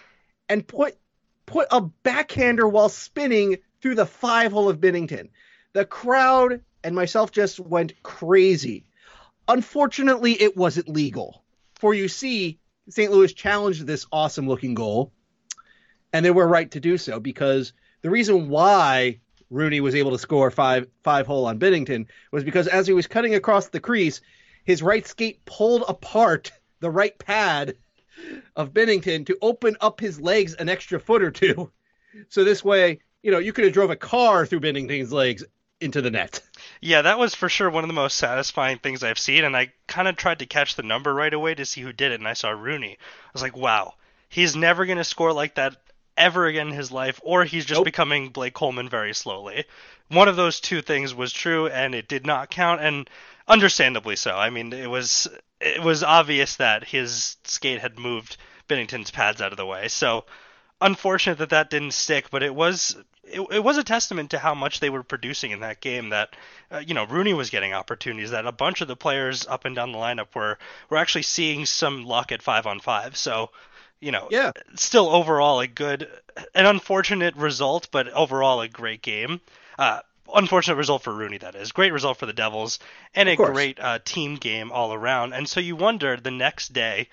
and 0.49 0.67
put 0.67 0.97
put 1.45 1.67
a 1.69 1.81
backhander 1.81 2.67
while 2.67 2.89
spinning 2.89 3.57
through 3.79 3.93
the 3.93 4.07
five 4.07 4.51
hole 4.51 4.67
of 4.67 4.79
Binnington. 4.79 5.29
The 5.73 5.85
crowd 5.85 6.61
and 6.83 6.95
myself 6.95 7.31
just 7.31 7.59
went 7.59 8.01
crazy. 8.01 8.85
Unfortunately, 9.47 10.31
it 10.31 10.57
wasn't 10.57 10.89
legal. 10.89 11.43
For 11.75 11.93
you 11.93 12.07
see, 12.07 12.57
St. 12.89 13.11
Louis 13.11 13.33
challenged 13.33 13.85
this 13.85 14.07
awesome 14.11 14.47
looking 14.47 14.73
goal, 14.73 15.13
and 16.11 16.25
they 16.25 16.31
were 16.31 16.47
right 16.47 16.71
to 16.71 16.79
do 16.79 16.97
so 16.97 17.19
because 17.19 17.73
the 18.01 18.09
reason 18.09 18.49
why 18.49 19.19
Rooney 19.51 19.79
was 19.79 19.93
able 19.93 20.11
to 20.11 20.17
score 20.17 20.49
five 20.49 20.87
five 21.03 21.27
hole 21.27 21.45
on 21.45 21.59
Binnington 21.59 22.07
was 22.31 22.43
because 22.43 22.67
as 22.67 22.87
he 22.87 22.93
was 22.93 23.05
cutting 23.05 23.35
across 23.35 23.67
the 23.67 23.79
crease, 23.79 24.21
his 24.65 24.83
right 24.83 25.07
skate 25.07 25.45
pulled 25.45 25.83
apart 25.87 26.51
the 26.81 26.91
right 26.91 27.17
pad 27.17 27.77
of 28.55 28.73
Binnington 28.73 29.25
to 29.27 29.37
open 29.41 29.77
up 29.79 29.99
his 29.99 30.19
legs 30.19 30.53
an 30.55 30.69
extra 30.69 30.99
foot 30.99 31.23
or 31.23 31.31
two. 31.31 31.71
So 32.29 32.43
this 32.43 32.63
way, 32.63 32.99
you 33.23 33.31
know, 33.31 33.39
you 33.39 33.53
could 33.53 33.65
have 33.65 33.73
drove 33.73 33.89
a 33.89 33.95
car 33.95 34.45
through 34.45 34.61
Binnington's 34.61 35.11
legs 35.11 35.43
into 35.81 36.01
the 36.01 36.11
net. 36.11 36.41
Yeah, 36.81 37.01
that 37.03 37.19
was 37.19 37.35
for 37.35 37.49
sure 37.49 37.69
one 37.69 37.83
of 37.83 37.89
the 37.89 37.93
most 37.93 38.17
satisfying 38.17 38.77
things 38.77 39.03
I've 39.03 39.19
seen, 39.19 39.43
and 39.43 39.55
I 39.55 39.73
kind 39.87 40.07
of 40.07 40.15
tried 40.15 40.39
to 40.39 40.45
catch 40.45 40.75
the 40.75 40.83
number 40.83 41.13
right 41.13 41.33
away 41.33 41.55
to 41.55 41.65
see 41.65 41.81
who 41.81 41.91
did 41.91 42.11
it, 42.11 42.19
and 42.19 42.27
I 42.27 42.33
saw 42.33 42.49
Rooney. 42.49 42.93
I 42.93 43.29
was 43.33 43.41
like, 43.41 43.57
wow, 43.57 43.93
he's 44.29 44.55
never 44.55 44.85
going 44.85 44.97
to 44.97 45.03
score 45.03 45.33
like 45.33 45.55
that 45.55 45.75
ever 46.17 46.45
again 46.45 46.69
in 46.69 46.73
his 46.73 46.91
life, 46.91 47.19
or 47.23 47.43
he's 47.43 47.65
just 47.65 47.79
Nope. 47.79 47.85
becoming 47.85 48.29
Blake 48.29 48.53
Coleman 48.53 48.89
very 48.89 49.13
slowly. 49.13 49.65
One 50.09 50.27
of 50.27 50.35
those 50.35 50.59
two 50.59 50.81
things 50.81 51.13
was 51.13 51.33
true, 51.33 51.67
and 51.67 51.95
it 51.95 52.07
did 52.07 52.25
not 52.25 52.49
count, 52.49 52.81
and 52.81 53.09
understandably 53.47 54.15
so. 54.15 54.35
I 54.35 54.49
mean, 54.49 54.73
it 54.73 54.89
was 54.89 55.27
it 55.59 55.81
was 55.81 56.03
obvious 56.03 56.57
that 56.57 56.83
his 56.83 57.37
skate 57.43 57.81
had 57.81 57.97
moved 57.97 58.37
Binnington's 58.67 59.11
pads 59.11 59.41
out 59.41 59.51
of 59.51 59.57
the 59.57 59.65
way, 59.65 59.87
so 59.87 60.25
unfortunate 60.81 61.37
that 61.39 61.49
that 61.49 61.69
didn't 61.69 61.91
stick, 61.91 62.29
but 62.29 62.43
it 62.43 62.53
was 62.53 62.97
it, 63.23 63.41
it 63.51 63.63
was 63.63 63.77
a 63.77 63.83
testament 63.83 64.31
to 64.31 64.39
how 64.39 64.53
much 64.53 64.79
they 64.79 64.89
were 64.89 65.03
producing 65.03 65.51
in 65.51 65.61
that 65.61 65.81
game 65.81 66.09
that 66.09 66.35
uh, 66.71 66.81
you 66.85 66.93
know 66.93 67.05
Rooney 67.05 67.33
was 67.33 67.49
getting 67.49 67.73
opportunities 67.73 68.31
that 68.31 68.45
a 68.45 68.51
bunch 68.51 68.81
of 68.81 68.87
the 68.87 68.95
players 68.95 69.47
up 69.47 69.65
and 69.65 69.75
down 69.75 69.91
the 69.91 69.97
lineup 69.97 70.35
were 70.35 70.57
were 70.89 70.97
actually 70.97 71.23
seeing 71.23 71.65
some 71.65 72.05
luck 72.05 72.31
at 72.31 72.41
5 72.41 72.67
on 72.67 72.79
5 72.79 73.17
so 73.17 73.49
you 73.99 74.11
know 74.11 74.27
Yeah. 74.31 74.51
still 74.75 75.09
overall 75.09 75.59
a 75.59 75.67
good 75.67 76.07
an 76.53 76.65
unfortunate 76.65 77.35
result 77.35 77.87
but 77.91 78.07
overall 78.09 78.61
a 78.61 78.67
great 78.67 79.01
game 79.01 79.41
uh 79.79 80.01
unfortunate 80.33 80.75
result 80.75 81.03
for 81.03 81.13
Rooney 81.13 81.37
that 81.37 81.55
is 81.55 81.71
great 81.71 81.93
result 81.93 82.17
for 82.17 82.25
the 82.25 82.33
Devils 82.33 82.79
and 83.13 83.29
a 83.29 83.35
great 83.35 83.79
uh, 83.79 83.99
team 84.03 84.35
game 84.35 84.71
all 84.71 84.93
around 84.93 85.33
and 85.33 85.47
so 85.47 85.59
you 85.59 85.75
wonder 85.75 86.17
the 86.17 86.31
next 86.31 86.73
day 86.73 87.07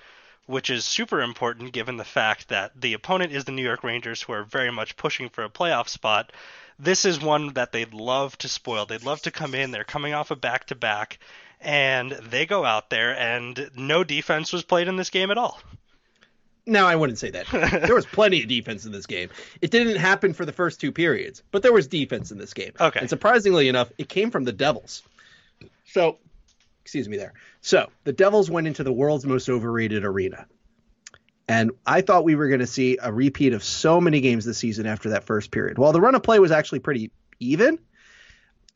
which 0.46 0.70
is 0.70 0.84
super 0.84 1.22
important 1.22 1.72
given 1.72 1.96
the 1.96 2.04
fact 2.04 2.48
that 2.48 2.72
the 2.80 2.94
opponent 2.94 3.32
is 3.32 3.44
the 3.44 3.52
New 3.52 3.62
York 3.62 3.84
Rangers, 3.84 4.22
who 4.22 4.32
are 4.32 4.44
very 4.44 4.72
much 4.72 4.96
pushing 4.96 5.28
for 5.28 5.44
a 5.44 5.48
playoff 5.48 5.88
spot. 5.88 6.32
This 6.78 7.04
is 7.04 7.20
one 7.20 7.52
that 7.54 7.72
they'd 7.72 7.94
love 7.94 8.36
to 8.38 8.48
spoil. 8.48 8.86
They'd 8.86 9.04
love 9.04 9.22
to 9.22 9.30
come 9.30 9.54
in. 9.54 9.70
They're 9.70 9.84
coming 9.84 10.14
off 10.14 10.30
a 10.30 10.36
back 10.36 10.66
to 10.66 10.74
back, 10.74 11.18
and 11.60 12.12
they 12.12 12.44
go 12.44 12.64
out 12.64 12.90
there, 12.90 13.16
and 13.16 13.70
no 13.76 14.02
defense 14.02 14.52
was 14.52 14.64
played 14.64 14.88
in 14.88 14.96
this 14.96 15.10
game 15.10 15.30
at 15.30 15.38
all. 15.38 15.60
No, 16.66 16.86
I 16.86 16.94
wouldn't 16.94 17.18
say 17.18 17.30
that. 17.30 17.46
there 17.86 17.94
was 17.94 18.06
plenty 18.06 18.42
of 18.42 18.48
defense 18.48 18.84
in 18.84 18.92
this 18.92 19.06
game. 19.06 19.30
It 19.60 19.70
didn't 19.70 19.96
happen 19.96 20.32
for 20.32 20.44
the 20.44 20.52
first 20.52 20.80
two 20.80 20.92
periods, 20.92 21.42
but 21.50 21.62
there 21.62 21.72
was 21.72 21.88
defense 21.88 22.30
in 22.30 22.38
this 22.38 22.54
game. 22.54 22.72
Okay. 22.78 23.00
And 23.00 23.10
surprisingly 23.10 23.68
enough, 23.68 23.90
it 23.98 24.08
came 24.08 24.30
from 24.30 24.44
the 24.44 24.52
Devils. 24.52 25.02
So, 25.86 26.18
excuse 26.82 27.08
me 27.08 27.16
there. 27.16 27.32
So, 27.62 27.90
the 28.04 28.12
Devils 28.12 28.48
went 28.50 28.68
into 28.68 28.84
the 28.84 28.92
world's 28.92 29.26
most 29.26 29.48
overrated 29.48 30.04
arena. 30.04 30.46
And 31.48 31.72
I 31.84 32.02
thought 32.02 32.24
we 32.24 32.36
were 32.36 32.48
going 32.48 32.60
to 32.60 32.66
see 32.66 32.98
a 33.02 33.12
repeat 33.12 33.52
of 33.52 33.64
so 33.64 34.00
many 34.00 34.20
games 34.20 34.44
this 34.44 34.58
season 34.58 34.86
after 34.86 35.10
that 35.10 35.24
first 35.24 35.50
period. 35.50 35.78
While 35.78 35.92
the 35.92 36.00
run 36.00 36.14
of 36.14 36.22
play 36.22 36.38
was 36.38 36.52
actually 36.52 36.78
pretty 36.78 37.10
even, 37.40 37.80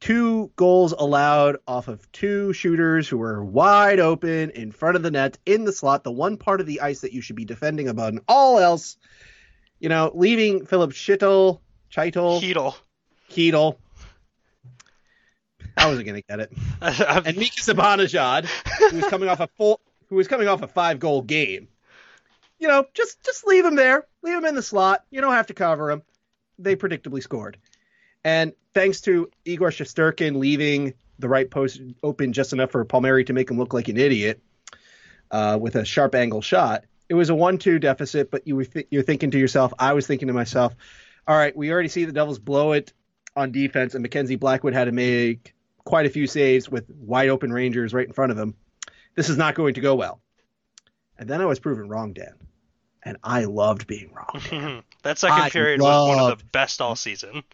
two 0.00 0.50
goals 0.56 0.92
allowed 0.92 1.56
off 1.66 1.88
of 1.88 2.10
two 2.12 2.52
shooters 2.52 3.08
who 3.08 3.18
were 3.18 3.44
wide 3.44 4.00
open 4.00 4.50
in 4.50 4.72
front 4.72 4.96
of 4.96 5.02
the 5.02 5.10
net 5.10 5.38
in 5.46 5.64
the 5.64 5.72
slot, 5.72 6.04
the 6.04 6.12
one 6.12 6.36
part 6.36 6.60
of 6.60 6.66
the 6.66 6.80
ice 6.80 7.00
that 7.00 7.12
you 7.12 7.20
should 7.20 7.36
be 7.36 7.44
defending 7.44 7.88
above 7.88 8.18
all 8.28 8.58
else. 8.58 8.96
You 9.78 9.88
know, 9.88 10.10
leaving 10.14 10.64
Philip 10.66 10.92
Schittel, 10.92 11.60
Chaitel, 11.90 12.40
Heedle. 12.40 12.74
Keedle. 13.30 13.76
I 15.76 15.88
wasn't 15.88 16.06
gonna 16.06 16.22
get 16.22 16.40
it. 16.40 16.52
And 17.26 17.36
Mika 17.36 17.60
Zibanejad, 17.60 18.46
who 18.90 18.96
was 18.96 19.06
coming 19.06 19.28
off 19.28 19.40
a 19.40 19.48
full, 19.58 19.80
who 20.08 20.16
was 20.16 20.28
coming 20.28 20.48
off 20.48 20.62
a 20.62 20.68
five 20.68 20.98
goal 20.98 21.22
game. 21.22 21.68
You 22.58 22.68
know, 22.68 22.86
just 22.94 23.22
just 23.24 23.46
leave 23.46 23.64
him 23.64 23.74
there, 23.76 24.06
leave 24.22 24.36
him 24.36 24.44
in 24.46 24.54
the 24.54 24.62
slot. 24.62 25.04
You 25.10 25.20
don't 25.20 25.34
have 25.34 25.48
to 25.48 25.54
cover 25.54 25.90
him. 25.90 26.02
They 26.58 26.76
predictably 26.76 27.22
scored, 27.22 27.58
and 28.26 28.54
thanks 28.74 29.02
to 29.02 29.30
Igor 29.44 29.70
Shesterkin 29.70 30.36
leaving 30.36 30.94
the 31.20 31.28
right 31.28 31.48
post 31.48 31.80
open 32.02 32.32
just 32.32 32.52
enough 32.52 32.72
for 32.72 32.84
Palmieri 32.84 33.22
to 33.24 33.32
make 33.32 33.48
him 33.48 33.56
look 33.56 33.72
like 33.72 33.86
an 33.86 33.96
idiot 33.96 34.42
uh, 35.30 35.56
with 35.60 35.76
a 35.76 35.84
sharp 35.84 36.16
angle 36.16 36.42
shot. 36.42 36.86
It 37.08 37.14
was 37.14 37.30
a 37.30 37.36
one-two 37.36 37.78
deficit, 37.78 38.32
but 38.32 38.44
you 38.44 38.56
were 38.56 38.64
th- 38.64 38.88
you're 38.90 39.04
thinking 39.04 39.30
to 39.30 39.38
yourself. 39.38 39.72
I 39.78 39.92
was 39.92 40.08
thinking 40.08 40.26
to 40.26 40.34
myself, 40.34 40.74
all 41.28 41.36
right, 41.36 41.56
we 41.56 41.70
already 41.70 41.88
see 41.88 42.04
the 42.04 42.12
Devils 42.12 42.40
blow 42.40 42.72
it 42.72 42.92
on 43.36 43.52
defense, 43.52 43.94
and 43.94 44.02
Mackenzie 44.02 44.34
Blackwood 44.34 44.74
had 44.74 44.86
to 44.86 44.92
make 44.92 45.54
quite 45.84 46.06
a 46.06 46.10
few 46.10 46.26
saves 46.26 46.68
with 46.68 46.90
wide 46.90 47.28
open 47.28 47.52
Rangers 47.52 47.94
right 47.94 48.08
in 48.08 48.12
front 48.12 48.32
of 48.32 48.38
him. 48.38 48.56
This 49.14 49.28
is 49.28 49.36
not 49.36 49.54
going 49.54 49.74
to 49.74 49.80
go 49.80 49.94
well. 49.94 50.20
And 51.16 51.30
then 51.30 51.40
I 51.40 51.44
was 51.44 51.60
proven 51.60 51.88
wrong, 51.88 52.12
Dan. 52.12 52.34
And 53.04 53.18
I 53.22 53.44
loved 53.44 53.86
being 53.86 54.12
wrong. 54.12 54.82
that 55.04 55.18
second 55.18 55.38
I 55.38 55.48
period 55.48 55.80
was 55.80 56.08
one 56.08 56.18
of 56.18 56.38
the 56.40 56.44
best 56.46 56.80
all 56.80 56.96
season. 56.96 57.44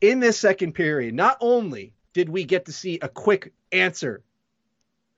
In 0.00 0.20
this 0.20 0.38
second 0.38 0.72
period, 0.72 1.14
not 1.14 1.36
only 1.40 1.92
did 2.12 2.28
we 2.28 2.44
get 2.44 2.66
to 2.66 2.72
see 2.72 2.98
a 3.00 3.08
quick 3.08 3.52
answer 3.72 4.22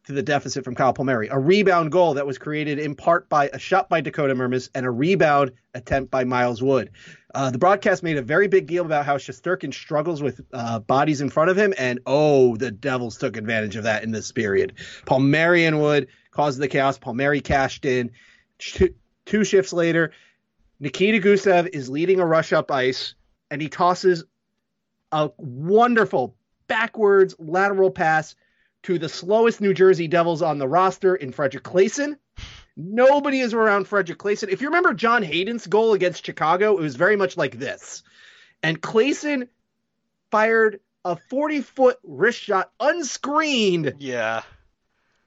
to 0.06 0.12
the 0.12 0.22
deficit 0.22 0.64
from 0.64 0.74
Kyle 0.74 0.92
Palmieri, 0.92 1.28
a 1.28 1.38
rebound 1.38 1.92
goal 1.92 2.14
that 2.14 2.26
was 2.26 2.38
created 2.38 2.78
in 2.78 2.94
part 2.94 3.28
by 3.28 3.48
a 3.52 3.58
shot 3.58 3.88
by 3.88 4.00
Dakota 4.00 4.34
Mermis 4.34 4.70
and 4.74 4.86
a 4.86 4.90
rebound 4.90 5.52
attempt 5.74 6.10
by 6.10 6.24
Miles 6.24 6.62
Wood. 6.62 6.90
Uh, 7.34 7.50
the 7.50 7.58
broadcast 7.58 8.02
made 8.02 8.16
a 8.16 8.22
very 8.22 8.48
big 8.48 8.66
deal 8.66 8.84
about 8.84 9.04
how 9.04 9.18
Shesterkin 9.18 9.72
struggles 9.72 10.22
with 10.22 10.40
uh, 10.52 10.80
bodies 10.80 11.20
in 11.20 11.28
front 11.28 11.50
of 11.50 11.56
him, 11.56 11.74
and 11.78 12.00
oh, 12.06 12.56
the 12.56 12.70
Devils 12.70 13.18
took 13.18 13.36
advantage 13.36 13.76
of 13.76 13.84
that 13.84 14.02
in 14.02 14.10
this 14.10 14.32
period. 14.32 14.74
Palmieri 15.06 15.64
and 15.66 15.80
Wood 15.80 16.08
caused 16.30 16.58
the 16.58 16.68
chaos. 16.68 16.98
Palmieri 16.98 17.40
cashed 17.40 17.84
in. 17.84 18.10
Two, 18.58 18.94
two 19.26 19.44
shifts 19.44 19.72
later, 19.72 20.12
Nikita 20.80 21.18
Gusev 21.18 21.68
is 21.72 21.88
leading 21.88 22.20
a 22.20 22.26
rush 22.26 22.52
up 22.52 22.70
ice, 22.70 23.14
and 23.50 23.60
he 23.60 23.68
tosses 23.68 24.24
a 25.12 25.30
wonderful 25.36 26.36
backwards 26.68 27.34
lateral 27.38 27.90
pass 27.90 28.34
to 28.82 28.98
the 28.98 29.08
slowest 29.08 29.60
New 29.60 29.74
Jersey 29.74 30.08
Devils 30.08 30.42
on 30.42 30.58
the 30.58 30.68
roster 30.68 31.14
in 31.14 31.32
Fredrik 31.32 31.64
Claesson. 31.64 32.16
Nobody 32.76 33.40
is 33.40 33.52
around 33.52 33.86
Fredrik 33.86 34.18
Claesson. 34.18 34.48
If 34.48 34.62
you 34.62 34.68
remember 34.68 34.94
John 34.94 35.22
Hayden's 35.22 35.66
goal 35.66 35.92
against 35.92 36.24
Chicago, 36.24 36.78
it 36.78 36.80
was 36.80 36.96
very 36.96 37.16
much 37.16 37.36
like 37.36 37.58
this. 37.58 38.02
And 38.62 38.80
Claesson 38.80 39.48
fired 40.30 40.80
a 41.04 41.16
40 41.16 41.60
foot 41.62 41.98
wrist 42.02 42.40
shot 42.40 42.70
unscreened. 42.78 43.94
Yeah. 43.98 44.42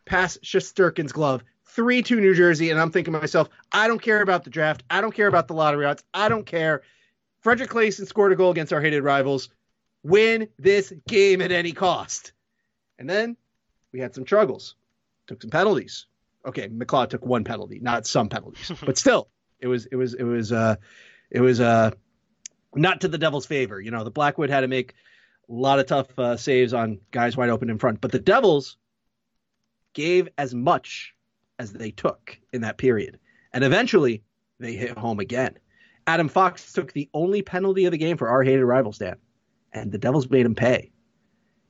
Past 0.06 0.42
Shesterkin's 0.44 1.12
glove. 1.12 1.44
3 1.66 2.04
2 2.04 2.22
New 2.22 2.34
Jersey. 2.34 2.70
And 2.70 2.80
I'm 2.80 2.92
thinking 2.92 3.14
to 3.14 3.20
myself, 3.20 3.50
I 3.72 3.88
don't 3.88 4.02
care 4.02 4.22
about 4.22 4.44
the 4.44 4.50
draft. 4.50 4.84
I 4.90 5.02
don't 5.02 5.14
care 5.14 5.28
about 5.28 5.48
the 5.48 5.54
lottery 5.54 5.86
odds. 5.86 6.04
I 6.14 6.30
don't 6.30 6.46
care. 6.46 6.82
Fredrik 7.42 7.70
Claesson 7.70 8.08
scored 8.08 8.32
a 8.32 8.36
goal 8.36 8.52
against 8.52 8.74
our 8.74 8.82
hated 8.82 9.04
rivals. 9.04 9.50
Win 10.04 10.50
this 10.60 10.94
game 11.08 11.42
at 11.42 11.52
any 11.52 11.72
cost. 11.72 12.34
And 13.00 13.10
then 13.10 13.38
we 13.92 14.00
had 14.00 14.14
some 14.14 14.26
struggles, 14.26 14.76
took 15.28 15.42
some 15.42 15.52
penalties. 15.52 16.08
Okay, 16.46 16.68
McLeod 16.68 17.10
took 17.10 17.26
one 17.26 17.44
penalty, 17.44 17.80
not 17.80 18.06
some 18.06 18.28
penalties, 18.28 18.72
but 18.86 18.98
still, 18.98 19.30
it 19.60 19.68
was 19.68 19.86
it 19.86 19.96
was 19.96 20.14
it 20.14 20.24
was 20.24 20.52
uh 20.52 20.76
it 21.32 21.40
was 21.40 21.62
uh 21.62 21.92
not 22.76 23.02
to 23.02 23.08
the 23.08 23.18
Devils' 23.18 23.46
favor. 23.46 23.80
You 23.80 23.92
know, 23.92 24.04
the 24.04 24.12
Blackwood 24.12 24.50
had 24.50 24.62
to 24.62 24.68
make 24.68 24.94
a 25.50 25.54
lot 25.54 25.80
of 25.80 25.86
tough 25.86 26.18
uh, 26.18 26.38
saves 26.38 26.74
on 26.74 27.00
guys 27.12 27.38
wide 27.38 27.50
open 27.50 27.70
in 27.70 27.78
front, 27.78 28.02
but 28.02 28.12
the 28.12 28.20
Devils 28.20 28.78
gave 29.94 30.28
as 30.38 30.54
much 30.54 31.14
as 31.60 31.72
they 31.72 31.92
took 31.92 32.38
in 32.52 32.62
that 32.62 32.78
period, 32.78 33.20
and 33.54 33.64
eventually 33.64 34.24
they 34.60 34.74
hit 34.74 34.98
home 34.98 35.20
again. 35.20 35.58
Adam 36.08 36.28
Fox 36.28 36.74
took 36.74 36.92
the 36.92 37.10
only 37.14 37.42
penalty 37.42 37.86
of 37.86 37.92
the 37.92 37.98
game 37.98 38.18
for 38.18 38.28
our 38.28 38.44
hated 38.44 38.66
rivals, 38.66 38.98
Dan, 38.98 39.16
and 39.74 39.92
the 39.92 39.98
Devils 39.98 40.30
made 40.30 40.46
him 40.46 40.56
pay. 40.56 40.92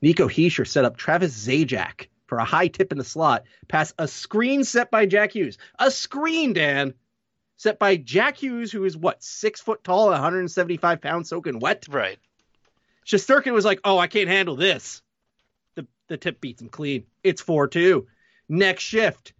Nico 0.01 0.27
Hischier 0.27 0.67
set 0.67 0.85
up 0.85 0.97
Travis 0.97 1.47
Zajac 1.47 2.07
for 2.27 2.37
a 2.37 2.45
high 2.45 2.67
tip 2.67 2.91
in 2.91 2.97
the 2.97 3.03
slot, 3.03 3.43
past 3.67 3.95
a 3.97 4.07
screen 4.07 4.63
set 4.63 4.91
by 4.91 5.05
Jack 5.05 5.33
Hughes. 5.33 5.57
A 5.79 5.89
screen, 5.89 6.53
Dan, 6.53 6.93
set 7.57 7.79
by 7.79 7.95
Jack 7.95 8.37
Hughes, 8.37 8.71
who 8.71 8.83
is 8.85 8.97
what, 8.97 9.23
six 9.23 9.61
foot 9.61 9.83
tall, 9.83 10.09
175 10.09 11.01
pounds, 11.01 11.29
soaking 11.29 11.59
wet. 11.59 11.85
Right. 11.89 12.19
Shesterkin 13.05 13.53
was 13.53 13.65
like, 13.65 13.79
"Oh, 13.83 13.97
I 13.97 14.07
can't 14.07 14.29
handle 14.29 14.55
this." 14.55 15.01
The 15.75 15.87
the 16.07 16.17
tip 16.17 16.41
beats 16.41 16.61
him 16.61 16.69
clean. 16.69 17.05
It's 17.23 17.41
four 17.41 17.67
two. 17.67 18.07
Next 18.49 18.83
shift, 18.83 19.33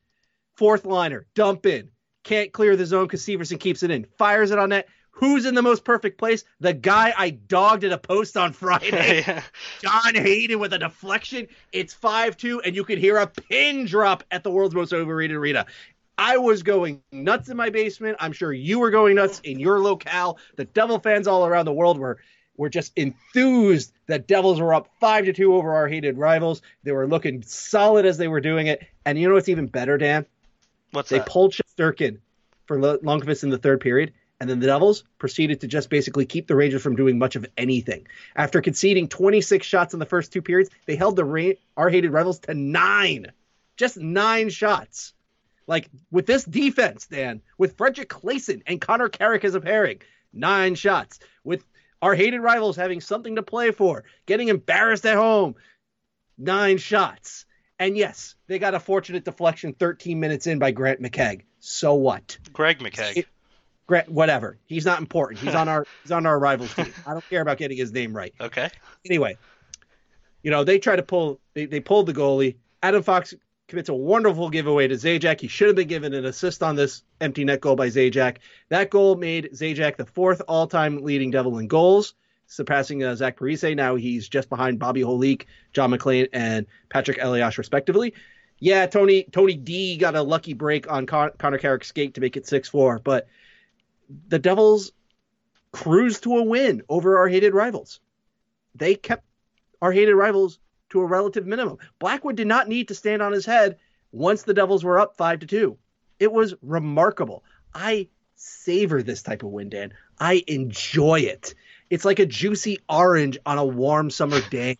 fourth 0.56 0.86
liner, 0.86 1.26
dump 1.34 1.66
in, 1.66 1.90
can't 2.24 2.54
clear 2.54 2.76
the 2.76 2.86
zone 2.86 3.06
because 3.06 3.26
Severson 3.26 3.60
keeps 3.60 3.84
it 3.84 3.92
in, 3.92 4.06
fires 4.18 4.52
it 4.52 4.60
on 4.60 4.70
net. 4.70 4.88
Who's 5.18 5.46
in 5.46 5.54
the 5.54 5.62
most 5.62 5.84
perfect 5.84 6.18
place? 6.18 6.44
The 6.60 6.74
guy 6.74 7.14
I 7.16 7.30
dogged 7.30 7.84
at 7.84 7.92
a 7.92 7.98
post 8.00 8.36
on 8.36 8.52
Friday. 8.52 9.24
yeah. 9.28 9.44
John 9.82 10.16
Hayden 10.16 10.60
with 10.60 10.74
a 10.74 10.80
deflection. 10.80 11.48
It's 11.72 11.94
5 11.94 12.36
2, 12.36 12.62
and 12.62 12.76
you 12.76 12.84
could 12.84 12.98
hear 12.98 13.18
a 13.18 13.28
pin 13.28 13.86
drop 13.86 14.24
at 14.32 14.44
the 14.44 14.50
world's 14.50 14.74
most 14.74 14.92
overrated 14.92 15.38
arena. 15.38 15.68
I 16.18 16.38
was 16.38 16.64
going 16.64 17.02
nuts 17.12 17.50
in 17.50 17.58
my 17.58 17.70
basement. 17.70 18.18
I'm 18.20 18.34
sure 18.34 18.52
you 18.52 18.80
were 18.80 18.90
going 18.92 19.16
nuts 19.16 19.40
in 19.44 19.60
your 19.60 19.80
locale. 19.80 20.40
The 20.56 20.66
Devil 20.66 21.00
fans 21.00 21.28
all 21.28 21.46
around 21.46 21.66
the 21.66 21.74
world 21.74 21.98
were 22.00 22.18
were 22.58 22.70
just 22.70 22.92
enthused 22.96 23.94
that 24.08 24.28
Devils 24.28 24.60
were 24.62 24.74
up 24.74 24.88
5 25.00 25.26
to 25.26 25.34
2 25.34 25.56
over 25.56 25.74
our 25.74 25.88
hated 25.88 26.18
rivals. 26.18 26.62
They 26.84 26.92
were 26.92 27.08
looking 27.08 27.42
solid 27.44 28.06
as 28.06 28.18
they 28.18 28.28
were 28.28 28.42
doing 28.42 28.68
it. 28.68 28.84
And 29.06 29.18
you 29.18 29.28
know 29.28 29.36
what's 29.36 29.50
even 29.50 29.68
better, 29.68 29.98
Dan? 29.98 30.26
What's 30.92 31.10
They 31.10 31.18
that? 31.18 31.28
pulled 31.28 31.54
Shesterkin 31.54 32.20
for 32.66 32.78
Lundqvist 32.78 33.44
in 33.44 33.50
the 33.50 33.58
third 33.58 33.82
period, 33.82 34.14
and 34.44 34.50
then 34.50 34.60
the 34.60 34.68
Devils 34.68 35.06
proceeded 35.20 35.62
to 35.62 35.68
just 35.68 35.90
basically 35.90 36.26
keep 36.26 36.48
the 36.48 36.56
Rangers 36.58 36.82
from 36.84 36.98
doing 36.98 37.18
much 37.18 37.38
of 37.38 37.46
anything. 37.56 38.08
After 38.36 38.60
conceding 38.60 39.08
26 39.08 39.66
shots 39.66 39.94
in 39.94 40.02
the 40.02 40.06
first 40.06 40.34
two 40.34 40.42
periods, 40.42 40.70
they 40.86 40.98
held 40.98 41.16
the 41.16 41.56
our 41.78 41.90
hated 41.90 42.12
rivals 42.12 42.40
to 42.40 42.54
nine, 42.54 43.32
just 43.78 43.96
nine 43.96 44.50
shots. 44.50 45.14
Like 45.66 45.90
with 46.12 46.26
this 46.26 46.44
defense, 46.44 47.08
Dan, 47.08 47.42
with 47.58 47.78
Fredrik 47.78 48.10
Claesson 48.10 48.64
and 48.68 48.82
Connor 48.82 49.08
Carrick 49.08 49.46
as 49.46 49.56
a 49.56 49.62
pairing, 49.62 50.02
nine 50.34 50.76
shots. 50.76 51.20
With 51.46 51.64
our 52.02 52.14
hated 52.14 52.42
rivals 52.42 52.76
having 52.76 53.00
something 53.00 53.38
to 53.38 53.44
play 53.44 53.72
for, 53.72 54.04
getting 54.26 54.50
embarrassed 54.50 55.06
at 55.06 55.16
home, 55.16 55.56
nine 56.38 56.80
shots. 56.80 57.46
And 57.80 57.96
yes, 57.96 58.36
they 58.48 58.60
got 58.60 58.76
a 58.76 58.80
fortunate 58.82 59.24
deflection 59.24 59.72
13 59.72 60.20
minutes 60.20 60.48
in 60.48 60.60
by 60.60 60.72
Grant 60.72 61.02
McKegg. 61.02 61.44
So 61.62 61.94
what? 61.94 62.38
Greg 62.52 62.80
McKegg. 62.80 63.16
It- 63.20 63.28
whatever. 64.08 64.58
He's 64.66 64.86
not 64.86 65.00
important. 65.00 65.40
He's 65.40 65.56
on 65.56 65.68
our 65.74 65.86
he's 66.04 66.12
on 66.12 66.26
our 66.26 66.40
rivals 66.40 66.74
team. 66.74 66.94
I 67.06 67.12
don't 67.14 67.28
care 67.30 67.42
about 67.42 67.58
getting 67.58 67.78
his 67.78 67.92
name 67.92 68.16
right. 68.16 68.34
okay. 68.40 68.70
Anyway, 69.06 69.38
you 70.42 70.52
know 70.52 70.64
they 70.64 70.80
try 70.80 70.96
to 70.96 71.04
pull 71.04 71.40
they, 71.54 71.66
they 71.66 71.80
pulled 71.80 72.08
the 72.08 72.14
goalie. 72.14 72.56
Adam 72.82 73.04
Fox 73.04 73.34
commits 73.68 73.90
a 73.90 73.94
wonderful 73.94 74.50
giveaway 74.50 74.88
to 74.88 74.96
Zajac. 74.96 75.40
He 75.40 75.48
should 75.48 75.68
have 75.68 75.76
been 75.76 75.88
given 75.88 76.14
an 76.14 76.26
assist 76.26 76.62
on 76.62 76.76
this 76.76 77.04
empty 77.22 77.46
net 77.46 77.62
goal 77.62 77.76
by 77.76 77.88
Zajac. 77.88 78.38
That 78.70 78.90
goal 78.90 79.16
made 79.16 79.52
Zajac 79.54 79.96
the 79.96 80.06
fourth 80.06 80.42
all-time 80.48 81.02
leading 81.02 81.32
Devil 81.32 81.58
in 81.60 81.68
goals, 81.68 82.14
surpassing 82.48 83.04
uh, 83.04 83.16
Zach 83.16 83.40
Parise. 83.40 83.76
Now 83.76 83.96
he's 83.96 84.28
just 84.28 84.50
behind 84.50 84.80
Bobby 84.80 85.02
Holik, 85.02 85.46
John 85.72 85.92
McLean, 85.92 86.28
and 86.34 86.66
Patrick 86.90 87.20
Elias, 87.22 87.58
respectively. 87.58 88.14
Yeah, 88.60 88.86
Tony 88.86 89.24
Tony 89.32 89.56
D 89.56 89.98
got 89.98 90.16
a 90.16 90.22
lucky 90.22 90.54
break 90.54 90.90
on 90.92 91.06
Con- 91.06 91.32
Connor 91.38 91.58
Carrick's 91.58 91.88
skate 91.88 92.14
to 92.16 92.22
make 92.22 92.38
it 92.38 92.46
six 92.46 92.70
four, 92.70 93.00
but 93.00 93.28
the 94.28 94.40
Devils 94.40 94.92
cruised 95.72 96.24
to 96.24 96.38
a 96.38 96.44
win 96.44 96.84
over 96.90 97.18
our 97.18 97.28
hated 97.28 97.54
rivals. 97.54 98.00
They 98.76 98.96
kept 98.96 99.24
our 99.82 99.92
hated 99.92 100.16
rivals 100.16 100.60
to 100.90 101.02
a 101.02 101.06
relative 101.06 101.46
minimum. 101.46 101.78
Blackwood 102.00 102.36
did 102.36 102.48
not 102.48 102.68
need 102.68 102.88
to 102.88 102.96
stand 102.96 103.22
on 103.22 103.32
his 103.32 103.46
head 103.46 103.78
once 104.12 104.44
the 104.44 104.54
Devils 104.54 104.84
were 104.84 105.00
up 105.00 105.18
five 105.18 105.40
to 105.40 105.48
two. 105.48 105.78
It 106.20 106.32
was 106.32 106.54
remarkable. 106.62 107.44
I 107.74 108.08
savor 108.36 109.02
this 109.02 109.24
type 109.24 109.44
of 109.44 109.50
win, 109.50 109.70
Dan. 109.70 109.94
I 110.20 110.44
enjoy 110.48 111.22
it. 111.22 111.56
It's 111.90 112.06
like 112.06 112.20
a 112.20 112.26
juicy 112.26 112.80
orange 112.88 113.38
on 113.46 113.58
a 113.58 113.66
warm 113.66 114.10
summer 114.10 114.42
day. 114.50 114.78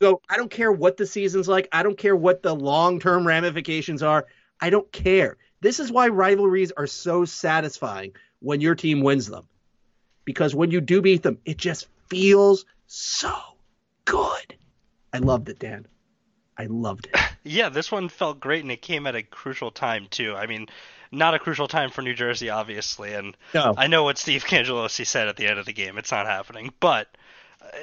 Go, 0.00 0.20
I 0.28 0.36
don't 0.36 0.50
care 0.50 0.72
what 0.72 0.96
the 0.96 1.06
season's 1.06 1.48
like. 1.48 1.68
I 1.72 1.82
don't 1.82 1.96
care 1.96 2.16
what 2.16 2.42
the 2.42 2.54
long 2.54 2.98
term 2.98 3.26
ramifications 3.26 4.02
are. 4.02 4.26
I 4.60 4.70
don't 4.70 4.90
care. 4.92 5.36
This 5.64 5.80
is 5.80 5.90
why 5.90 6.08
rivalries 6.08 6.72
are 6.72 6.86
so 6.86 7.24
satisfying 7.24 8.12
when 8.40 8.60
your 8.60 8.74
team 8.74 9.00
wins 9.00 9.28
them. 9.28 9.48
Because 10.26 10.54
when 10.54 10.70
you 10.70 10.82
do 10.82 11.00
beat 11.00 11.22
them, 11.22 11.38
it 11.46 11.56
just 11.56 11.86
feels 12.10 12.66
so 12.86 13.34
good. 14.04 14.56
I 15.14 15.18
loved 15.18 15.48
it, 15.48 15.58
Dan. 15.58 15.86
I 16.58 16.66
loved 16.66 17.06
it. 17.06 17.18
Yeah, 17.46 17.68
this 17.68 17.92
one 17.92 18.08
felt 18.08 18.40
great, 18.40 18.62
and 18.62 18.72
it 18.72 18.80
came 18.80 19.06
at 19.06 19.14
a 19.14 19.22
crucial 19.22 19.70
time 19.70 20.06
too. 20.08 20.34
I 20.34 20.46
mean, 20.46 20.66
not 21.12 21.34
a 21.34 21.38
crucial 21.38 21.68
time 21.68 21.90
for 21.90 22.00
New 22.00 22.14
Jersey, 22.14 22.48
obviously, 22.48 23.12
and 23.12 23.36
No. 23.52 23.74
I 23.76 23.86
know 23.86 24.04
what 24.04 24.16
Steve 24.16 24.46
Cangelosi 24.46 25.06
said 25.06 25.28
at 25.28 25.36
the 25.36 25.46
end 25.46 25.58
of 25.58 25.66
the 25.66 25.74
game. 25.74 25.98
It's 25.98 26.10
not 26.10 26.24
happening, 26.24 26.72
but 26.80 27.06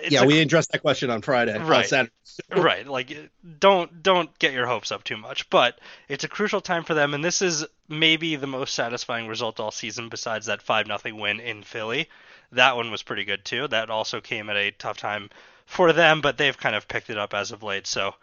yeah, 0.09 0.21
a 0.21 0.25
we 0.25 0.39
addressed 0.39 0.71
that 0.71 0.79
question 0.79 1.09
on 1.09 1.21
Friday. 1.21 1.57
Right. 1.57 1.85
Saturday. 1.85 2.11
right 2.55 2.87
like 2.87 3.29
don't 3.59 4.03
don't 4.03 4.37
get 4.39 4.53
your 4.53 4.65
hopes 4.65 4.91
up 4.91 5.03
too 5.03 5.17
much 5.17 5.49
but 5.49 5.79
it's 6.07 6.23
a 6.23 6.29
crucial 6.29 6.61
time 6.61 6.83
for 6.83 6.93
them 6.93 7.13
and 7.13 7.23
this 7.23 7.41
is 7.41 7.65
maybe 7.87 8.35
the 8.35 8.47
most 8.47 8.73
satisfying 8.73 9.27
result 9.27 9.59
all 9.59 9.71
season 9.71 10.09
besides 10.09 10.45
that 10.45 10.61
5 10.61 10.87
nothing 10.87 11.19
win 11.19 11.39
in 11.39 11.63
Philly 11.63 12.07
that 12.51 12.75
one 12.75 12.91
was 12.91 13.03
pretty 13.03 13.25
good 13.25 13.43
too 13.43 13.67
that 13.67 13.89
also 13.89 14.21
came 14.21 14.49
at 14.49 14.55
a 14.55 14.71
tough 14.71 14.97
time 14.97 15.29
for 15.65 15.93
them 15.93 16.21
but 16.21 16.37
they've 16.37 16.57
kind 16.57 16.75
of 16.75 16.87
picked 16.87 17.09
it 17.09 17.17
up 17.17 17.33
as 17.33 17.51
of 17.51 17.63
late 17.63 17.87
so 17.87 18.15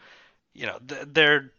you 0.54 0.66
know 0.66 0.78
th- 0.86 1.06
they're 1.06 1.50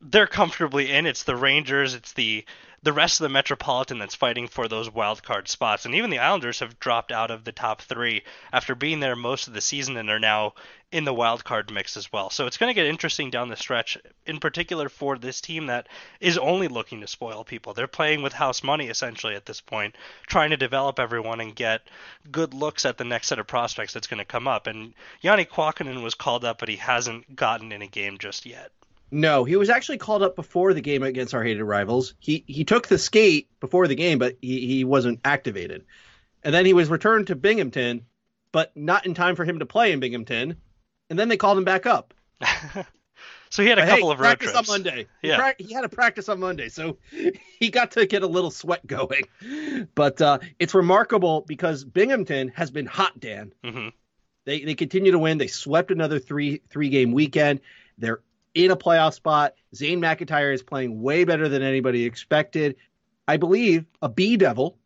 they're 0.00 0.26
comfortably 0.26 0.90
in. 0.90 1.06
It's 1.06 1.22
the 1.22 1.36
Rangers, 1.36 1.94
it's 1.94 2.12
the 2.12 2.44
the 2.84 2.92
rest 2.92 3.18
of 3.18 3.24
the 3.24 3.30
Metropolitan 3.30 3.98
that's 3.98 4.14
fighting 4.14 4.46
for 4.46 4.68
those 4.68 4.92
wild 4.92 5.22
card 5.22 5.48
spots. 5.48 5.86
And 5.86 5.94
even 5.94 6.10
the 6.10 6.18
Islanders 6.18 6.60
have 6.60 6.78
dropped 6.78 7.12
out 7.12 7.30
of 7.30 7.42
the 7.42 7.50
top 7.50 7.80
three 7.80 8.24
after 8.52 8.74
being 8.74 9.00
there 9.00 9.16
most 9.16 9.48
of 9.48 9.54
the 9.54 9.62
season 9.62 9.96
and 9.96 10.10
are 10.10 10.20
now 10.20 10.52
in 10.92 11.04
the 11.04 11.14
wild 11.14 11.44
card 11.44 11.70
mix 11.72 11.96
as 11.96 12.12
well. 12.12 12.28
So 12.28 12.46
it's 12.46 12.58
going 12.58 12.68
to 12.68 12.74
get 12.74 12.86
interesting 12.86 13.30
down 13.30 13.48
the 13.48 13.56
stretch, 13.56 13.96
in 14.26 14.38
particular 14.38 14.90
for 14.90 15.16
this 15.16 15.40
team 15.40 15.68
that 15.68 15.88
is 16.20 16.36
only 16.36 16.68
looking 16.68 17.00
to 17.00 17.06
spoil 17.06 17.42
people. 17.42 17.72
They're 17.72 17.86
playing 17.86 18.20
with 18.20 18.34
house 18.34 18.62
money 18.62 18.88
essentially 18.88 19.34
at 19.34 19.46
this 19.46 19.62
point, 19.62 19.96
trying 20.26 20.50
to 20.50 20.58
develop 20.58 21.00
everyone 21.00 21.40
and 21.40 21.56
get 21.56 21.88
good 22.30 22.52
looks 22.52 22.84
at 22.84 22.98
the 22.98 23.04
next 23.04 23.28
set 23.28 23.38
of 23.38 23.46
prospects 23.46 23.94
that's 23.94 24.08
going 24.08 24.18
to 24.18 24.26
come 24.26 24.46
up. 24.46 24.66
And 24.66 24.92
Janne 25.22 25.48
Kuokkanen 25.48 26.02
was 26.02 26.14
called 26.14 26.44
up, 26.44 26.58
but 26.58 26.68
he 26.68 26.76
hasn't 26.76 27.34
gotten 27.34 27.72
in 27.72 27.80
a 27.80 27.86
game 27.86 28.18
just 28.18 28.44
yet. 28.44 28.72
No, 29.14 29.44
he 29.44 29.54
was 29.54 29.70
actually 29.70 29.98
called 29.98 30.24
up 30.24 30.34
before 30.34 30.74
the 30.74 30.80
game 30.80 31.04
against 31.04 31.34
our 31.34 31.44
hated 31.44 31.62
rivals. 31.62 32.14
He 32.18 32.42
he 32.48 32.64
took 32.64 32.88
the 32.88 32.98
skate 32.98 33.48
before 33.60 33.86
the 33.86 33.94
game, 33.94 34.18
but 34.18 34.36
he, 34.42 34.66
he 34.66 34.82
wasn't 34.84 35.20
activated. 35.24 35.84
And 36.42 36.52
then 36.52 36.66
he 36.66 36.72
was 36.72 36.88
returned 36.88 37.28
to 37.28 37.36
Binghamton, 37.36 38.06
but 38.50 38.76
not 38.76 39.06
in 39.06 39.14
time 39.14 39.36
for 39.36 39.44
him 39.44 39.60
to 39.60 39.66
play 39.66 39.92
in 39.92 40.00
Binghamton. 40.00 40.56
And 41.10 41.16
then 41.18 41.28
they 41.28 41.36
called 41.36 41.58
him 41.58 41.64
back 41.64 41.86
up. 41.86 42.12
so 43.50 43.62
he 43.62 43.68
had 43.68 43.78
a 43.78 43.82
But 43.82 43.88
couple 43.90 44.08
hey, 44.08 44.14
of 44.14 44.18
road 44.18 44.40
practice 44.40 44.52
trips. 44.52 44.68
on 44.68 44.74
Monday. 44.74 45.06
He 45.22 45.28
Yeah. 45.28 45.52
he 45.58 45.72
had 45.72 45.84
a 45.84 45.88
practice 45.88 46.28
on 46.28 46.40
Monday, 46.40 46.68
so 46.68 46.98
he 47.60 47.70
got 47.70 47.92
to 47.92 48.06
get 48.06 48.24
a 48.24 48.26
little 48.26 48.50
sweat 48.50 48.84
going. 48.84 49.22
But 49.94 50.20
uh, 50.20 50.40
it's 50.58 50.74
remarkable 50.74 51.42
because 51.42 51.84
Binghamton 51.84 52.48
has 52.48 52.72
been 52.72 52.86
hot, 52.86 53.20
Dan. 53.20 53.52
hmm 53.62 53.88
They 54.44 54.64
they 54.64 54.74
continue 54.74 55.12
to 55.12 55.20
win. 55.20 55.38
They 55.38 55.46
swept 55.46 55.92
another 55.92 56.18
three 56.18 56.62
three 56.68 56.88
game 56.88 57.12
weekend. 57.12 57.60
They're 57.96 58.20
in 58.54 58.70
a 58.70 58.76
playoff 58.76 59.14
spot. 59.14 59.54
Zane 59.74 60.00
McIntyre 60.00 60.54
is 60.54 60.62
playing 60.62 61.02
way 61.02 61.24
better 61.24 61.48
than 61.48 61.62
anybody 61.62 62.04
expected. 62.04 62.76
I 63.26 63.36
believe 63.36 63.86
a 64.00 64.08
B 64.08 64.36
Devil 64.36 64.78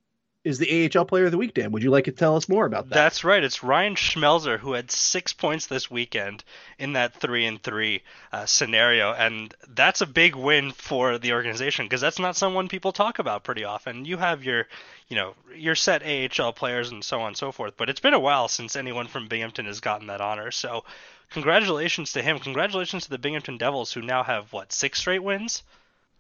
is 0.45 0.59
the 0.59 0.91
AHL 0.97 1.05
Player 1.05 1.27
of 1.27 1.33
the 1.33 1.37
Week. 1.37 1.53
Dan, 1.53 1.73
would 1.73 1.83
you 1.83 1.91
like 1.91 2.05
to 2.05 2.13
tell 2.13 2.37
us 2.37 2.49
more 2.49 2.65
about 2.65 2.89
that? 2.89 2.95
That's 2.95 3.23
right. 3.25 3.43
It's 3.43 3.63
Ryan 3.63 3.97
Schmelzer 3.97 4.59
who 4.59 4.73
had 4.73 4.91
six 4.91 5.33
points 5.33 5.67
this 5.67 5.91
weekend 5.91 6.43
in 6.79 6.95
that 6.95 7.15
three 7.15 7.45
and 7.45 7.63
three 7.63 8.03
uh, 8.33 8.47
scenario, 8.47 9.13
and 9.13 9.53
that's 9.69 10.01
a 10.01 10.07
big 10.07 10.37
win 10.37 10.71
for 10.73 11.19
the 11.19 11.33
organization 11.35 11.85
because 11.85 12.01
that's 12.01 12.19
not 12.19 12.37
someone 12.37 12.69
people 12.69 12.93
talk 12.93 13.19
about 13.19 13.45
pretty 13.45 13.65
often. 13.65 14.05
You 14.05 14.17
have 14.17 14.45
your, 14.45 14.67
you 15.09 15.17
know, 15.17 15.35
your 15.55 15.75
set 15.75 16.03
AHL 16.03 16.53
players 16.53 16.91
and 16.91 17.05
so 17.05 17.21
on 17.21 17.29
and 17.29 17.37
so 17.37 17.53
forth, 17.53 17.75
but 17.77 17.91
it's 17.91 18.01
been 18.01 18.15
a 18.15 18.21
while 18.21 18.49
since 18.49 18.77
anyone 18.77 19.09
from 19.09 19.29
Binghamton 19.29 19.67
has 19.67 19.81
gotten 19.81 20.07
that 20.07 20.21
honor. 20.21 20.51
So, 20.51 20.85
congratulations 21.31 22.13
to 22.13 22.23
him. 22.23 22.39
Congratulations 22.39 23.05
to 23.05 23.11
the 23.11 23.19
Binghamton 23.19 23.59
Devils 23.59 23.93
who 23.93 24.03
now 24.03 24.23
have 24.23 24.53
what 24.53 24.73
six 24.73 24.99
straight 24.99 25.23
wins. 25.23 25.63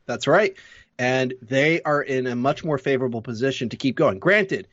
That's 0.06 0.26
right. 0.26 0.56
And 0.98 1.34
they 1.42 1.82
are 1.82 2.02
in 2.02 2.26
a 2.26 2.34
much 2.34 2.64
more 2.64 2.78
favorable 2.78 3.22
position 3.22 3.68
to 3.68 3.76
keep 3.76 3.96
going. 3.96 4.18
Granted, 4.18 4.68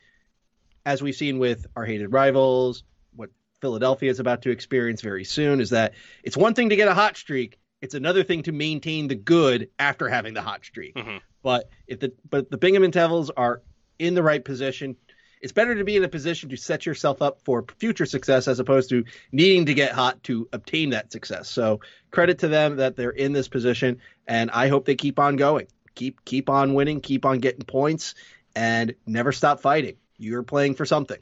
as 0.84 1.02
we've 1.02 1.14
seen 1.14 1.38
with 1.38 1.66
our 1.76 1.84
hated 1.84 2.12
rivals, 2.12 2.82
what 3.14 3.30
Philadelphia 3.60 4.10
is 4.10 4.20
about 4.20 4.42
to 4.42 4.50
experience 4.50 5.02
very 5.02 5.24
soon 5.24 5.60
is 5.60 5.70
that 5.70 5.94
it's 6.22 6.36
one 6.36 6.54
thing 6.54 6.70
to 6.70 6.76
get 6.76 6.88
a 6.88 6.94
hot 6.94 7.16
streak, 7.16 7.58
it's 7.80 7.94
another 7.94 8.24
thing 8.24 8.42
to 8.44 8.52
maintain 8.52 9.08
the 9.08 9.14
good 9.14 9.68
after 9.78 10.08
having 10.08 10.34
the 10.34 10.42
hot 10.42 10.64
streak. 10.64 10.94
Mhm. 10.94 11.20
But 11.42 11.70
if 11.86 12.00
the 12.00 12.12
but 12.28 12.50
the 12.50 12.58
Binghamton 12.58 12.90
Devils 12.90 13.30
are 13.30 13.62
in 13.98 14.14
the 14.14 14.22
right 14.22 14.44
position, 14.44 14.96
it's 15.40 15.52
better 15.52 15.74
to 15.74 15.84
be 15.84 15.96
in 15.96 16.04
a 16.04 16.08
position 16.08 16.48
to 16.50 16.56
set 16.56 16.86
yourself 16.86 17.22
up 17.22 17.40
for 17.42 17.64
future 17.78 18.06
success 18.06 18.48
as 18.48 18.58
opposed 18.58 18.88
to 18.90 19.04
needing 19.32 19.66
to 19.66 19.74
get 19.74 19.92
hot 19.92 20.22
to 20.24 20.48
obtain 20.52 20.90
that 20.90 21.12
success. 21.12 21.48
So 21.48 21.80
credit 22.10 22.38
to 22.40 22.48
them 22.48 22.76
that 22.76 22.96
they're 22.96 23.10
in 23.10 23.32
this 23.32 23.48
position, 23.48 24.00
and 24.26 24.50
I 24.50 24.68
hope 24.68 24.86
they 24.86 24.94
keep 24.94 25.18
on 25.18 25.36
going. 25.36 25.66
Keep 25.94 26.24
keep 26.24 26.50
on 26.50 26.74
winning, 26.74 27.00
keep 27.00 27.24
on 27.24 27.38
getting 27.38 27.62
points, 27.62 28.14
and 28.54 28.94
never 29.06 29.32
stop 29.32 29.60
fighting. 29.60 29.96
You're 30.18 30.42
playing 30.42 30.74
for 30.74 30.84
something. 30.84 31.18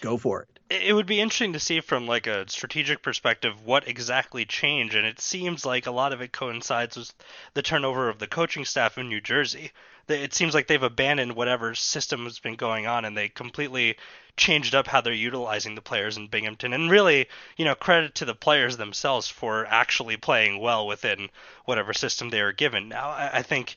Go 0.00 0.16
for 0.16 0.42
it. 0.42 0.48
it 0.70 0.92
would 0.92 1.06
be 1.06 1.20
interesting 1.20 1.54
to 1.54 1.60
see 1.60 1.80
from 1.80 2.06
like 2.06 2.26
a 2.26 2.48
strategic 2.48 3.02
perspective 3.02 3.64
what 3.64 3.88
exactly 3.88 4.44
changed 4.44 4.94
and 4.94 5.06
it 5.06 5.20
seems 5.20 5.66
like 5.66 5.86
a 5.86 5.90
lot 5.90 6.12
of 6.12 6.20
it 6.20 6.32
coincides 6.32 6.96
with 6.96 7.12
the 7.54 7.62
turnover 7.62 8.08
of 8.08 8.18
the 8.18 8.28
coaching 8.28 8.64
staff 8.64 8.98
in 8.98 9.08
New 9.08 9.20
Jersey. 9.20 9.72
It 10.08 10.34
seems 10.34 10.54
like 10.54 10.66
they've 10.66 10.82
abandoned 10.82 11.36
whatever 11.36 11.74
system 11.74 12.24
has 12.24 12.38
been 12.38 12.56
going 12.56 12.86
on 12.86 13.04
and 13.04 13.16
they 13.16 13.28
completely 13.28 13.96
changed 14.36 14.74
up 14.74 14.86
how 14.86 15.00
they're 15.00 15.12
utilizing 15.12 15.74
the 15.74 15.82
players 15.82 16.16
in 16.16 16.28
Binghamton. 16.28 16.72
And 16.72 16.90
really, 16.90 17.28
you 17.56 17.64
know, 17.64 17.74
credit 17.74 18.14
to 18.16 18.24
the 18.24 18.34
players 18.34 18.76
themselves 18.76 19.28
for 19.28 19.66
actually 19.66 20.16
playing 20.16 20.60
well 20.60 20.86
within 20.86 21.28
whatever 21.66 21.92
system 21.92 22.30
they 22.30 22.42
were 22.42 22.52
given. 22.52 22.88
Now, 22.88 23.10
I, 23.10 23.30
I 23.34 23.42
think 23.42 23.76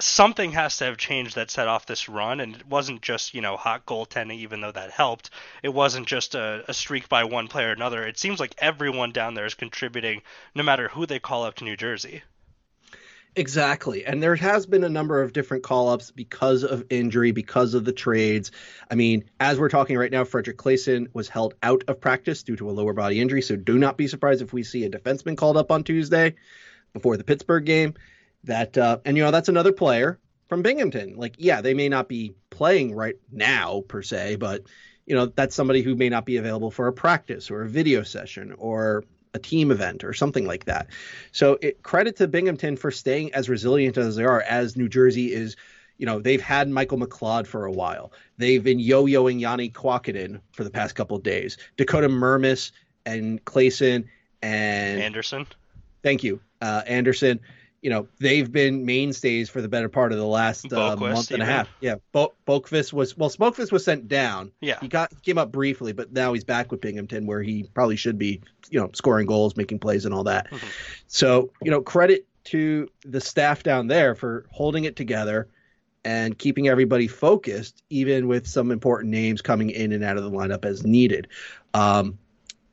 something 0.00 0.52
has 0.52 0.76
to 0.78 0.84
have 0.84 0.96
changed 0.96 1.34
that 1.34 1.50
set 1.50 1.68
off 1.68 1.86
this 1.86 2.08
run 2.08 2.40
and 2.40 2.56
it 2.56 2.66
wasn't 2.66 3.02
just 3.02 3.34
you 3.34 3.40
know 3.40 3.56
hot 3.56 3.84
goaltending 3.84 4.38
even 4.38 4.60
though 4.60 4.72
that 4.72 4.90
helped. 4.90 5.30
It 5.62 5.70
wasn't 5.70 6.06
just 6.06 6.34
a, 6.34 6.64
a 6.68 6.74
streak 6.74 7.08
by 7.08 7.24
one 7.24 7.48
player 7.48 7.68
or 7.68 7.72
another. 7.72 8.06
It 8.06 8.18
seems 8.18 8.40
like 8.40 8.54
everyone 8.58 9.12
down 9.12 9.34
there 9.34 9.46
is 9.46 9.54
contributing 9.54 10.22
no 10.54 10.62
matter 10.62 10.88
who 10.88 11.06
they 11.06 11.18
call 11.18 11.44
up 11.44 11.56
to 11.56 11.64
new 11.64 11.76
jersey 11.76 12.22
Exactly. 13.36 14.04
And 14.04 14.20
there 14.20 14.34
has 14.34 14.66
been 14.66 14.82
a 14.82 14.88
number 14.88 15.22
of 15.22 15.32
different 15.32 15.62
call 15.62 15.88
ups 15.88 16.10
because 16.10 16.64
of 16.64 16.84
injury, 16.90 17.30
because 17.30 17.74
of 17.74 17.84
the 17.84 17.92
trades. 17.92 18.50
I 18.90 18.96
mean, 18.96 19.24
as 19.38 19.58
we're 19.58 19.68
talking 19.68 19.96
right 19.96 20.10
now, 20.10 20.24
Fredrik 20.24 20.56
Claesson 20.56 21.06
was 21.14 21.28
held 21.28 21.54
out 21.62 21.84
of 21.86 22.00
practice 22.00 22.42
due 22.42 22.56
to 22.56 22.68
a 22.68 22.72
lower 22.72 22.92
body 22.92 23.20
injury. 23.20 23.40
So 23.42 23.54
do 23.54 23.78
not 23.78 23.96
be 23.96 24.08
surprised 24.08 24.42
if 24.42 24.52
we 24.52 24.64
see 24.64 24.84
a 24.84 24.90
defenseman 24.90 25.36
called 25.36 25.56
up 25.56 25.70
on 25.70 25.84
Tuesday 25.84 26.34
before 26.92 27.16
the 27.16 27.24
Pittsburgh 27.24 27.64
game. 27.64 27.94
That 28.44 28.76
uh, 28.76 28.98
and 29.04 29.16
you 29.16 29.22
know 29.22 29.30
that's 29.30 29.50
another 29.50 29.72
player 29.72 30.18
from 30.48 30.62
Binghamton. 30.62 31.16
Like, 31.16 31.36
yeah, 31.38 31.60
they 31.60 31.74
may 31.74 31.88
not 31.88 32.08
be 32.08 32.34
playing 32.48 32.94
right 32.94 33.16
now 33.30 33.82
per 33.86 34.02
se, 34.02 34.36
but 34.36 34.62
you 35.06 35.14
know 35.14 35.26
that's 35.26 35.54
somebody 35.54 35.82
who 35.82 35.94
may 35.94 36.08
not 36.08 36.24
be 36.24 36.38
available 36.38 36.70
for 36.70 36.86
a 36.88 36.92
practice 36.92 37.50
or 37.50 37.62
a 37.62 37.68
video 37.68 38.02
session 38.02 38.54
or 38.58 39.04
a 39.34 39.38
team 39.38 39.70
event 39.70 40.04
or 40.04 40.12
something 40.12 40.46
like 40.46 40.64
that. 40.64 40.88
So 41.32 41.58
it, 41.60 41.82
credit 41.82 42.16
to 42.16 42.28
Binghamton 42.28 42.76
for 42.76 42.90
staying 42.90 43.34
as 43.34 43.48
resilient 43.48 43.96
as 43.96 44.16
they 44.16 44.24
are, 44.24 44.42
as 44.42 44.76
New 44.76 44.88
Jersey 44.88 45.32
is. 45.32 45.56
You 45.98 46.06
know, 46.06 46.18
they've 46.18 46.40
had 46.40 46.70
Michael 46.70 46.96
McLeod 46.96 47.46
for 47.46 47.66
a 47.66 47.70
while. 47.70 48.10
They've 48.38 48.64
been 48.64 48.78
yo-yoing 48.78 49.42
Janne 49.42 49.70
Kuokkanen 49.70 50.40
for 50.52 50.64
the 50.64 50.70
past 50.70 50.94
couple 50.94 51.14
of 51.14 51.22
days. 51.22 51.58
Dakota 51.76 52.08
Mermis 52.08 52.70
and 53.04 53.44
Claesson 53.44 54.08
and 54.40 55.02
anderson 55.02 55.46
thank 56.02 56.24
you, 56.24 56.40
uh, 56.60 56.82
Anderson. 56.86 57.40
You 57.82 57.88
know, 57.88 58.08
they've 58.18 58.50
been 58.50 58.84
mainstays 58.84 59.48
for 59.48 59.62
the 59.62 59.68
better 59.68 59.88
part 59.88 60.12
of 60.12 60.18
the 60.18 60.26
last 60.26 60.66
uh, 60.66 60.96
Boqvist 60.96 60.98
month 60.98 61.30
and 61.30 61.42
a 61.42 61.46
half. 61.46 61.68
Yeah, 61.80 61.94
Bo- 62.12 62.34
Boqvist 62.46 62.92
was 62.92 63.16
well, 63.16 63.30
Smokefist 63.30 63.72
was 63.72 63.84
sent 63.84 64.06
down. 64.06 64.52
yeah 64.60 64.78
He 64.80 64.88
got 64.88 65.10
he 65.12 65.20
came 65.22 65.38
up 65.38 65.50
briefly, 65.50 65.92
but 65.92 66.12
now 66.12 66.34
he's 66.34 66.44
back 66.44 66.70
with 66.70 66.82
Binghamton, 66.82 67.26
where 67.26 67.42
he 67.42 67.64
probably 67.74 67.96
should 67.96 68.18
be, 68.18 68.42
you 68.68 68.78
know, 68.78 68.90
scoring 68.92 69.26
goals, 69.26 69.56
making 69.56 69.78
plays, 69.78 70.04
and 70.04 70.14
all 70.14 70.24
that. 70.24 70.50
Mhm. 70.50 70.68
So, 71.06 71.52
you 71.62 71.70
know, 71.70 71.80
credit 71.80 72.26
to 72.44 72.88
the 73.04 73.20
staff 73.20 73.62
down 73.62 73.86
there 73.86 74.14
for 74.14 74.46
holding 74.50 74.84
it 74.84 74.96
together 74.96 75.48
and 76.04 76.38
keeping 76.38 76.68
everybody 76.68 77.06
focused, 77.06 77.82
even 77.90 78.26
with 78.28 78.46
some 78.46 78.70
important 78.70 79.10
names 79.10 79.42
coming 79.42 79.70
in 79.70 79.92
and 79.92 80.02
out 80.04 80.16
of 80.16 80.24
the 80.24 80.30
lineup 80.30 80.64
as 80.64 80.84
needed. 80.84 81.28
Um, 81.74 82.18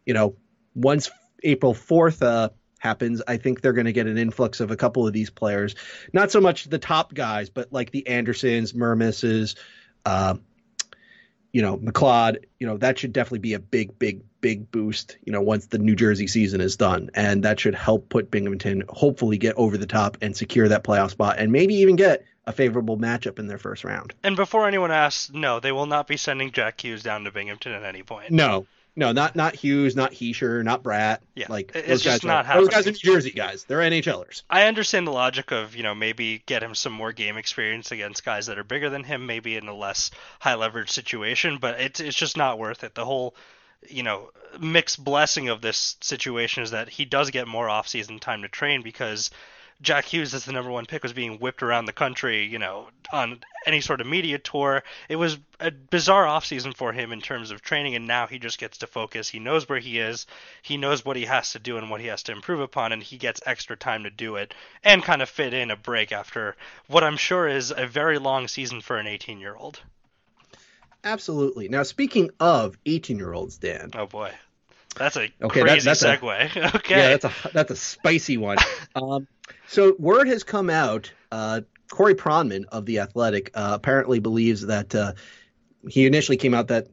you 0.05 0.13
know, 0.13 0.35
once 0.75 1.09
April 1.43 1.73
fourth 1.73 2.23
uh, 2.23 2.49
happens, 2.79 3.21
I 3.27 3.37
think 3.37 3.61
they're 3.61 3.73
going 3.73 3.85
to 3.85 3.93
get 3.93 4.07
an 4.07 4.17
influx 4.17 4.59
of 4.59 4.71
a 4.71 4.75
couple 4.75 5.07
of 5.07 5.13
these 5.13 5.29
players. 5.29 5.75
Not 6.13 6.31
so 6.31 6.39
much 6.41 6.65
the 6.65 6.79
top 6.79 7.13
guys, 7.13 7.49
but 7.49 7.71
like 7.73 7.91
the 7.91 8.07
Andersons, 8.07 8.73
Mermises, 8.73 9.55
uh, 10.05 10.35
you 11.53 11.61
know, 11.61 11.77
McLeod, 11.77 12.43
you 12.59 12.67
know, 12.67 12.77
that 12.77 12.99
should 12.99 13.13
definitely 13.13 13.39
be 13.39 13.53
a 13.53 13.59
big, 13.59 13.97
big, 13.97 14.21
big 14.41 14.69
boost, 14.69 15.17
you 15.25 15.31
know, 15.31 15.41
once 15.41 15.67
the 15.67 15.79
New 15.79 15.95
Jersey 15.95 16.27
season 16.27 16.61
is 16.61 16.75
done. 16.75 17.09
And 17.15 17.43
that 17.43 17.59
should 17.59 17.73
help 17.73 18.09
put 18.09 18.29
Binghamton 18.29 18.83
hopefully 18.89 19.37
get 19.37 19.55
over 19.57 19.77
the 19.77 19.87
top 19.87 20.17
and 20.21 20.35
secure 20.35 20.67
that 20.67 20.83
playoff 20.83 21.11
spot 21.11 21.37
and 21.39 21.51
maybe 21.51 21.75
even 21.75 21.95
get 21.95 22.25
a 22.45 22.51
favorable 22.53 22.97
matchup 22.97 23.39
in 23.39 23.47
their 23.47 23.57
first 23.57 23.83
round. 23.83 24.13
and 24.23 24.37
before 24.37 24.65
anyone 24.67 24.89
asks 24.89 25.31
no 25.33 25.59
they 25.59 25.73
will 25.73 25.85
not 25.85 26.07
be 26.07 26.15
sending 26.15 26.49
jack 26.49 26.79
hughes 26.79 27.03
down 27.03 27.25
to 27.25 27.31
binghamton 27.31 27.73
at 27.73 27.83
any 27.83 28.03
point 28.03 28.31
No, 28.31 28.65
no, 28.97 29.11
not 29.11 29.35
not 29.35 29.55
Hughes, 29.55 29.95
not 29.95 30.11
Hischier, 30.11 30.63
not 30.63 30.81
Bratt. 30.81 31.19
Yeah, 31.35 31.45
like 31.49 31.71
it's 31.75 31.87
those 31.87 32.01
just 32.01 32.23
guys 32.23 32.27
not 32.27 32.47
are, 32.47 32.59
those 32.59 32.69
guys 32.69 32.87
are. 32.87 32.91
New 32.91 32.97
Jersey 32.97 33.29
guys. 33.29 33.63
They're 33.63 33.77
NHLers. 33.77 34.41
I 34.49 34.63
understand 34.63 35.05
the 35.05 35.11
logic 35.11 35.51
of, 35.51 35.75
you 35.75 35.83
know, 35.83 35.93
maybe 35.93 36.41
get 36.47 36.63
him 36.63 36.73
some 36.73 36.93
more 36.93 37.11
game 37.13 37.37
experience 37.37 37.91
against 37.91 38.25
guys 38.25 38.47
that 38.47 38.57
are 38.57 38.63
bigger 38.63 38.89
than 38.89 39.03
him, 39.03 39.27
maybe 39.27 39.55
in 39.55 39.67
a 39.67 39.75
less 39.75 40.09
high 40.39 40.55
leverage 40.55 40.89
situation, 40.89 41.59
but 41.59 41.79
it's 41.79 41.99
it's 41.99 42.17
just 42.17 42.37
not 42.37 42.57
worth 42.57 42.83
it. 42.83 42.95
The 42.95 43.05
whole, 43.05 43.35
you 43.87 44.01
know, 44.01 44.31
mixed 44.59 45.03
blessing 45.03 45.49
of 45.49 45.61
this 45.61 45.95
situation 46.01 46.63
is 46.63 46.71
that 46.71 46.89
he 46.89 47.05
does 47.05 47.29
get 47.29 47.47
more 47.47 47.69
off 47.69 47.87
season 47.87 48.17
time 48.17 48.41
to 48.41 48.49
train 48.49 48.81
because 48.81 49.29
Jack 49.81 50.05
Hughes 50.05 50.33
as 50.33 50.45
the 50.45 50.51
number 50.51 50.71
one 50.71 50.87
pick 50.87 51.03
was 51.03 51.13
being 51.13 51.37
whipped 51.37 51.61
around 51.61 51.85
the 51.85 51.93
country, 51.93 52.45
you 52.45 52.57
know, 52.57 52.87
on 53.11 53.39
any 53.65 53.79
sort 53.79 54.01
of 54.01 54.07
media 54.07 54.39
tour. 54.39 54.83
It 55.07 55.17
was 55.17 55.37
a 55.59 55.69
bizarre 55.69 56.25
offseason 56.25 56.75
for 56.75 56.91
him 56.91 57.11
in 57.11 57.21
terms 57.21 57.51
of 57.51 57.61
training, 57.61 57.95
and 57.95 58.07
now 58.07 58.25
he 58.25 58.39
just 58.39 58.57
gets 58.57 58.79
to 58.79 58.87
focus. 58.87 59.29
He 59.29 59.39
knows 59.39 59.69
where 59.69 59.79
he 59.79 59.99
is, 59.99 60.25
he 60.63 60.77
knows 60.77 61.05
what 61.05 61.15
he 61.15 61.25
has 61.25 61.51
to 61.51 61.59
do 61.59 61.77
and 61.77 61.91
what 61.91 62.01
he 62.01 62.07
has 62.07 62.23
to 62.23 62.31
improve 62.31 62.59
upon, 62.59 62.91
and 62.91 63.03
he 63.03 63.17
gets 63.17 63.41
extra 63.45 63.75
time 63.75 64.03
to 64.03 64.09
do 64.09 64.37
it 64.37 64.53
and 64.83 65.03
kind 65.03 65.21
of 65.21 65.29
fit 65.29 65.53
in 65.53 65.69
a 65.69 65.75
break 65.75 66.11
after 66.11 66.55
what 66.87 67.03
I'm 67.03 67.17
sure 67.17 67.47
is 67.47 67.71
a 67.75 67.85
very 67.85 68.17
long 68.17 68.47
season 68.47 68.81
for 68.81 68.97
an 68.97 69.05
18 69.05 69.39
year 69.39 69.55
old. 69.55 69.79
Absolutely. 71.03 71.69
Now, 71.69 71.83
speaking 71.83 72.31
of 72.39 72.77
18 72.85 73.17
year 73.17 73.31
olds, 73.31 73.57
Dan. 73.57 73.91
Oh, 73.93 74.07
boy. 74.07 74.33
That's 74.97 75.17
a 75.17 75.29
okay, 75.41 75.61
crazy 75.61 75.85
that, 75.85 75.99
that's 75.99 76.03
segue. 76.03 76.55
A, 76.55 76.75
okay. 76.77 76.95
Yeah, 76.95 77.17
that's 77.17 77.25
a 77.25 77.51
that's 77.53 77.71
a 77.71 77.75
spicy 77.75 78.37
one. 78.37 78.57
um, 78.95 79.27
so 79.67 79.95
word 79.99 80.27
has 80.27 80.43
come 80.43 80.69
out. 80.69 81.11
Uh, 81.31 81.61
Corey 81.89 82.15
Pronman 82.15 82.65
of 82.69 82.85
the 82.85 82.99
Athletic 82.99 83.51
uh, 83.53 83.71
apparently 83.73 84.19
believes 84.19 84.65
that 84.67 84.93
uh, 84.93 85.13
he 85.87 86.05
initially 86.05 86.37
came 86.37 86.53
out 86.53 86.67
that 86.67 86.87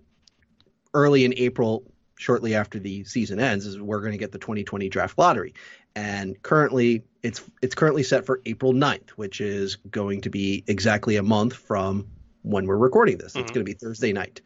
early 0.93 1.25
in 1.25 1.35
April, 1.37 1.90
shortly 2.17 2.55
after 2.55 2.79
the 2.79 3.05
season 3.05 3.40
ends, 3.40 3.67
is 3.67 3.81
we're 3.81 4.01
going 4.01 4.12
to 4.12 4.19
get 4.19 4.33
the 4.33 4.38
2020 4.38 4.88
draft 4.88 5.19
lottery, 5.19 5.55
and 5.97 6.40
currently 6.43 7.05
it's 7.23 7.43
it's 7.62 7.75
currently 7.75 8.03
set 8.03 8.27
for 8.27 8.40
April 8.47 8.73
9th, 8.73 9.11
which 9.11 9.40
is 9.40 9.77
going 9.77 10.21
to 10.21 10.31
be 10.31 10.62
exactly 10.67 11.17
a 11.17 11.23
month 11.23 11.55
from 11.55 12.07
when 12.43 12.67
we're 12.67 12.77
recording 12.77 13.19
this. 13.19 13.33
Mm-hmm. 13.33 13.40
It's 13.40 13.51
going 13.51 13.64
to 13.67 13.71
be 13.71 13.77
Thursday 13.77 14.12
night. 14.12 14.43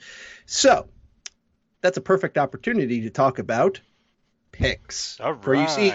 So 0.47 0.89
that's 1.81 1.97
a 1.97 2.01
perfect 2.03 2.39
opportunity 2.39 3.03
to 3.03 3.11
talk 3.11 3.39
about 3.39 3.81
picks. 4.53 5.21
All 5.21 5.35
right. 5.35 5.45
For 5.45 5.55
you 5.55 5.69
see, 5.69 5.93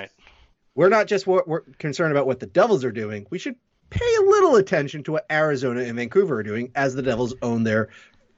we're 0.75 0.89
not 0.89 1.07
just 1.07 1.27
we're 1.27 1.61
concerned 1.77 2.11
about 2.11 2.27
what 2.27 2.39
the 2.39 2.45
Devils 2.45 2.83
are 2.83 2.91
doing. 2.91 3.27
We 3.29 3.39
should 3.39 3.55
pay 3.89 4.15
a 4.19 4.21
little 4.21 4.55
attention 4.55 5.03
to 5.03 5.11
what 5.13 5.25
Arizona 5.31 5.81
and 5.81 5.95
Vancouver 5.95 6.39
are 6.39 6.43
doing 6.43 6.71
as 6.75 6.95
the 6.95 7.03
Devils 7.03 7.35
own 7.41 7.63
their 7.63 7.89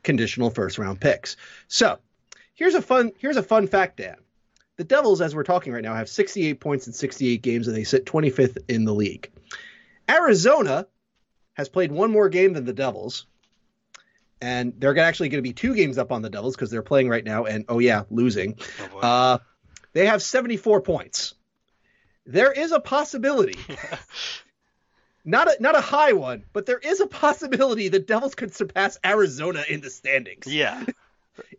conditional 0.03 0.49
first 0.49 0.77
round 0.77 0.99
picks. 0.99 1.38
So 1.67 1.99
here's 2.53 2.75
a 2.75 2.81
fun 2.81 3.12
here's 3.17 3.38
a 3.38 3.43
fun 3.43 3.67
fact, 3.67 3.97
Dan. 3.97 4.17
The 4.77 4.84
Devils, 4.84 5.21
as 5.21 5.34
we're 5.34 5.43
talking 5.43 5.71
right 5.71 5.84
now, 5.84 5.95
have 5.95 6.10
68 6.10 6.60
points 6.60 6.88
in 6.88 6.91
68 6.91 7.41
games, 7.41 7.67
and 7.67 7.75
they 7.75 7.86
sit 7.86 8.05
25th 8.05 8.58
in 8.67 8.84
the 8.84 8.93
league. 8.93 9.31
Arizona 10.10 10.86
has 11.53 11.69
played 11.69 11.93
one 11.93 12.12
more 12.12 12.27
game 12.27 12.51
than 12.51 12.65
the 12.65 12.73
Devils, 12.73 13.25
and 14.41 14.74
they're 14.78 14.98
actually 14.98 15.30
going 15.30 15.43
to 15.43 15.48
be 15.48 15.54
two 15.54 15.76
games 15.76 15.98
up 15.98 16.12
on 16.12 16.21
the 16.21 16.30
Devils 16.30 16.56
because 16.56 16.71
they're 16.71 16.82
playing 16.82 17.10
right 17.10 17.24
now, 17.24 17.45
and 17.45 17.65
oh 17.69 17.80
yeah, 17.80 18.04
losing. 18.10 18.58
Oh 18.93 19.00
uh, 19.00 19.38
they 19.93 20.08
have 20.08 20.21
74 20.21 20.82
points. 20.82 21.36
There 22.26 22.52
is 22.52 22.71
a 22.71 22.80
possibility, 22.80 23.58
not 25.26 25.48
a 25.48 25.58
not 25.60 25.76
a 25.76 25.82
high 25.82 26.13
one, 26.13 26.43
but 26.54 26.65
there 26.65 26.80
is 26.80 27.00
a 27.00 27.08
possibility 27.08 27.88
the 27.88 28.00
Devils 28.00 28.36
could 28.36 28.54
surpass 28.54 28.98
Arizona 29.06 29.63
in 29.69 29.82
the 29.82 29.89
standings. 29.89 30.48
Yeah. 30.48 30.86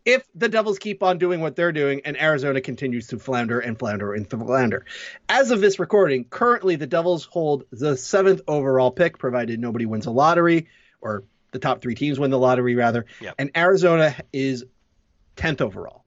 if 0.05 0.25
the 0.35 0.49
Devils 0.49 0.79
keep 0.79 1.03
on 1.03 1.17
doing 1.17 1.39
what 1.39 1.55
they're 1.55 1.71
doing 1.71 2.01
and 2.05 2.19
Arizona 2.19 2.61
continues 2.61 3.07
to 3.07 3.19
flounder 3.19 3.59
and 3.59 3.77
flounder 3.77 4.13
and 4.13 4.29
flounder. 4.29 4.85
As 5.29 5.51
of 5.51 5.61
this 5.61 5.79
recording, 5.79 6.25
currently 6.25 6.75
the 6.75 6.87
Devils 6.87 7.25
hold 7.25 7.63
the 7.71 7.95
seventh 7.95 8.41
overall 8.47 8.91
pick, 8.91 9.17
provided 9.17 9.59
nobody 9.59 9.85
wins 9.85 10.05
a 10.05 10.11
lottery 10.11 10.67
or 11.01 11.23
the 11.51 11.59
top 11.59 11.81
three 11.81 11.95
teams 11.95 12.19
win 12.19 12.31
the 12.31 12.39
lottery 12.39 12.75
rather. 12.75 13.05
Yep. 13.21 13.35
And 13.39 13.51
Arizona 13.55 14.15
is 14.33 14.65
10th 15.35 15.61
overall. 15.61 16.03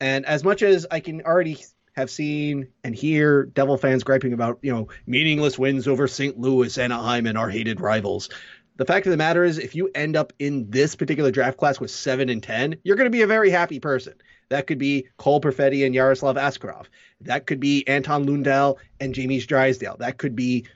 And 0.00 0.26
as 0.26 0.44
much 0.44 0.62
as 0.62 0.86
I 0.90 1.00
can 1.00 1.22
already 1.22 1.64
have 1.96 2.10
seen 2.10 2.68
and 2.82 2.94
hear 2.94 3.44
Devil 3.44 3.76
fans 3.76 4.02
griping 4.02 4.32
about, 4.32 4.58
you 4.62 4.72
know, 4.72 4.88
meaningless 5.06 5.58
wins 5.58 5.86
over 5.86 6.08
St. 6.08 6.38
Louis, 6.38 6.76
Anaheim, 6.76 7.26
and 7.26 7.38
our 7.38 7.48
hated 7.48 7.80
rivals, 7.80 8.28
the 8.76 8.84
fact 8.84 9.06
of 9.06 9.12
the 9.12 9.16
matter 9.16 9.44
is, 9.44 9.58
if 9.58 9.76
you 9.76 9.90
end 9.94 10.16
up 10.16 10.32
in 10.38 10.68
this 10.70 10.96
particular 10.96 11.30
draft 11.30 11.58
class 11.58 11.78
with 11.78 11.92
seven 11.92 12.28
and 12.28 12.42
10, 12.42 12.76
you're 12.82 12.96
going 12.96 13.06
to 13.06 13.10
be 13.10 13.22
a 13.22 13.26
very 13.26 13.50
happy 13.50 13.78
person. 13.78 14.14
That 14.48 14.66
could 14.66 14.78
be 14.78 15.06
Cole 15.16 15.40
Perfetti 15.40 15.86
and 15.86 15.94
Yaroslav 15.94 16.36
Askarov. 16.36 16.86
That 17.20 17.46
could 17.46 17.60
be 17.60 17.86
Anton 17.86 18.26
Lundell 18.26 18.78
and 19.00 19.14
Jamie 19.14 19.40
Drysdale. 19.40 19.96
That 19.98 20.18
could 20.18 20.34
be, 20.34 20.66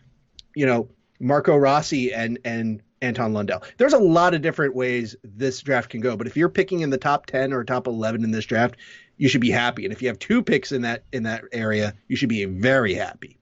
you 0.55 0.64
know, 0.64 0.88
Marco 1.20 1.57
Rossi 1.57 2.12
and 2.12 2.38
and 2.44 2.83
Anton 3.02 3.32
Lundell. 3.32 3.62
There's 3.76 3.92
a 3.92 3.98
lot 3.98 4.34
of 4.34 4.42
different 4.42 4.74
ways 4.74 5.16
this 5.22 5.61
draft 5.61 5.90
can 5.90 6.00
go, 6.00 6.16
but 6.16 6.26
if 6.26 6.37
you're 6.37 6.48
picking 6.48 6.80
in 6.80 6.90
the 6.90 6.98
top 6.98 7.26
10 7.26 7.52
or 7.52 7.64
top 7.64 7.87
11 7.87 8.24
in 8.24 8.30
this 8.30 8.44
draft, 8.44 8.76
you 9.16 9.28
should 9.28 9.40
be 9.40 9.50
happy. 9.50 9.84
And 9.84 9.92
if 9.92 10.00
you 10.02 10.08
have 10.08 10.18
two 10.18 10.42
picks 10.42 10.72
in 10.72 10.82
that 10.82 11.04
in 11.12 11.24
that 11.24 11.44
area, 11.52 11.94
you 12.08 12.16
should 12.16 12.28
be 12.28 12.44
very 12.44 12.94
happy. 12.94 13.38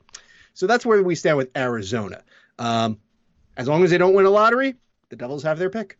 So 0.54 0.66
that's 0.66 0.86
where 0.86 1.02
we 1.02 1.14
stand 1.14 1.36
with 1.36 1.50
Arizona. 1.56 2.22
Um, 2.58 2.98
as 3.56 3.68
long 3.68 3.84
as 3.84 3.90
they 3.90 3.98
don't 3.98 4.14
win 4.14 4.26
a 4.26 4.30
lottery, 4.30 4.74
the 5.10 5.16
Devils 5.16 5.42
have 5.42 5.58
their 5.58 5.70
pick. 5.70 5.98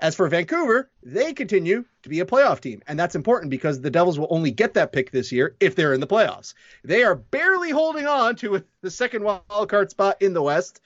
As 0.00 0.14
for 0.14 0.26
Vancouver, 0.28 0.90
they 1.02 1.34
continue 1.34 1.84
to 2.02 2.08
be 2.08 2.20
a 2.20 2.24
playoff 2.24 2.60
team, 2.60 2.82
and 2.88 2.98
that's 2.98 3.14
important 3.14 3.50
because 3.50 3.80
the 3.80 3.90
Devils 3.90 4.18
will 4.18 4.28
only 4.30 4.50
get 4.50 4.72
that 4.74 4.92
pick 4.92 5.10
this 5.10 5.30
year 5.30 5.54
if 5.60 5.76
they're 5.76 5.92
in 5.92 6.00
the 6.00 6.06
playoffs. 6.06 6.54
They 6.82 7.02
are 7.02 7.14
barely 7.14 7.70
holding 7.70 8.06
on 8.06 8.36
to 8.36 8.64
the 8.80 8.90
second 8.90 9.22
wild 9.24 9.68
card 9.68 9.90
spot 9.90 10.16
in 10.22 10.32
the 10.32 10.42
West. 10.42 10.80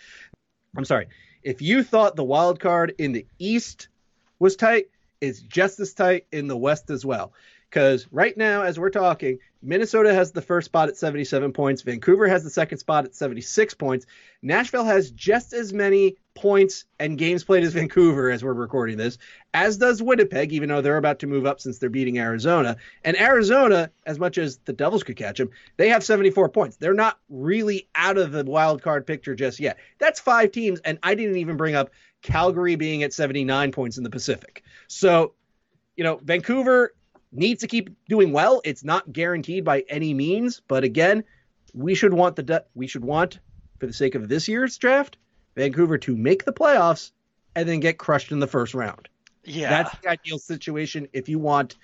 I'm 0.76 0.84
sorry, 0.84 1.06
if 1.44 1.60
you 1.62 1.82
thought 1.82 2.16
the 2.16 2.24
wild 2.24 2.58
card 2.58 2.94
in 2.98 3.12
the 3.12 3.26
East 3.38 3.88
was 4.38 4.56
tight, 4.56 4.86
it's 5.20 5.40
just 5.40 5.78
as 5.78 5.94
tight 5.94 6.26
in 6.32 6.48
the 6.48 6.56
West 6.56 6.90
as 6.90 7.04
well. 7.04 7.32
Because 7.68 8.06
right 8.10 8.36
now, 8.36 8.62
as 8.62 8.78
we're 8.78 8.90
talking, 8.90 9.38
Minnesota 9.62 10.14
has 10.14 10.32
the 10.32 10.42
first 10.42 10.66
spot 10.66 10.88
at 10.88 10.96
77 10.96 11.52
points. 11.52 11.82
Vancouver 11.82 12.28
has 12.28 12.44
the 12.44 12.50
second 12.50 12.78
spot 12.78 13.04
at 13.04 13.14
76 13.14 13.74
points. 13.74 14.06
Nashville 14.42 14.84
has 14.84 15.10
just 15.10 15.52
as 15.52 15.72
many 15.72 16.16
points 16.34 16.84
and 16.98 17.16
games 17.16 17.44
played 17.44 17.64
as 17.64 17.72
Vancouver 17.72 18.30
as 18.30 18.42
we're 18.42 18.52
recording 18.52 18.96
this, 18.96 19.18
as 19.52 19.76
does 19.76 20.02
Winnipeg, 20.02 20.52
even 20.52 20.68
though 20.68 20.80
they're 20.80 20.96
about 20.96 21.20
to 21.20 21.26
move 21.26 21.46
up 21.46 21.60
since 21.60 21.78
they're 21.78 21.88
beating 21.88 22.18
Arizona. 22.18 22.76
And 23.04 23.18
Arizona, 23.18 23.90
as 24.04 24.18
much 24.18 24.36
as 24.38 24.58
the 24.64 24.72
Devils 24.72 25.04
could 25.04 25.16
catch 25.16 25.38
them, 25.38 25.50
they 25.76 25.88
have 25.88 26.04
74 26.04 26.48
points. 26.48 26.76
They're 26.76 26.92
not 26.94 27.18
really 27.28 27.88
out 27.94 28.18
of 28.18 28.32
the 28.32 28.44
wild 28.44 28.82
card 28.82 29.06
picture 29.06 29.34
just 29.34 29.60
yet. 29.60 29.78
That's 29.98 30.20
five 30.20 30.50
teams, 30.52 30.80
and 30.80 30.98
I 31.02 31.14
didn't 31.14 31.36
even 31.36 31.56
bring 31.56 31.74
up 31.74 31.90
Calgary 32.22 32.74
being 32.74 33.02
at 33.02 33.12
79 33.12 33.70
points 33.72 33.96
in 33.96 34.04
the 34.04 34.10
Pacific. 34.10 34.64
So, 34.88 35.34
you 35.96 36.04
know, 36.04 36.20
Vancouver 36.22 36.94
needs 37.32 37.60
to 37.60 37.66
keep 37.66 37.90
doing 38.08 38.32
well. 38.32 38.60
It's 38.64 38.84
not 38.84 39.12
guaranteed 39.12 39.64
by 39.64 39.84
any 39.88 40.14
means, 40.14 40.60
but 40.66 40.84
again, 40.84 41.24
we 41.74 41.94
should 41.94 42.14
want 42.14 42.36
the 42.36 42.42
de- 42.42 42.64
we 42.74 42.86
should 42.86 43.04
want 43.04 43.40
for 43.78 43.86
the 43.86 43.92
sake 43.92 44.14
of 44.14 44.28
this 44.28 44.48
year's 44.48 44.78
draft, 44.78 45.18
Vancouver 45.56 45.98
to 45.98 46.16
make 46.16 46.44
the 46.44 46.52
playoffs 46.52 47.12
and 47.54 47.68
then 47.68 47.80
get 47.80 47.98
crushed 47.98 48.32
in 48.32 48.40
the 48.40 48.46
first 48.46 48.74
round. 48.74 49.08
Yeah. 49.44 49.70
That's 49.70 49.98
the 50.00 50.08
ideal 50.08 50.38
situation 50.38 51.08
if 51.12 51.28
you 51.28 51.38
want 51.38 51.76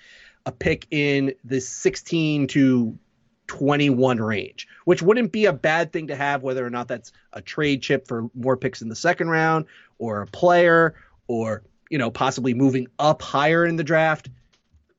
a 0.45 0.51
pick 0.51 0.87
in 0.91 1.33
the 1.43 1.61
16 1.61 2.47
to 2.47 2.97
21 3.47 4.17
range, 4.17 4.67
which 4.85 5.01
wouldn't 5.01 5.31
be 5.31 5.45
a 5.45 5.53
bad 5.53 5.91
thing 5.91 6.07
to 6.07 6.15
have, 6.15 6.41
whether 6.41 6.65
or 6.65 6.69
not 6.69 6.87
that's 6.87 7.11
a 7.33 7.41
trade 7.41 7.81
chip 7.81 8.07
for 8.07 8.29
more 8.33 8.57
picks 8.57 8.81
in 8.81 8.89
the 8.89 8.95
second 8.95 9.29
round 9.29 9.65
or 9.99 10.21
a 10.21 10.27
player 10.27 10.95
or, 11.27 11.63
you 11.89 11.97
know, 11.97 12.09
possibly 12.09 12.53
moving 12.53 12.87
up 12.97 13.21
higher 13.21 13.65
in 13.65 13.75
the 13.75 13.83
draft 13.83 14.29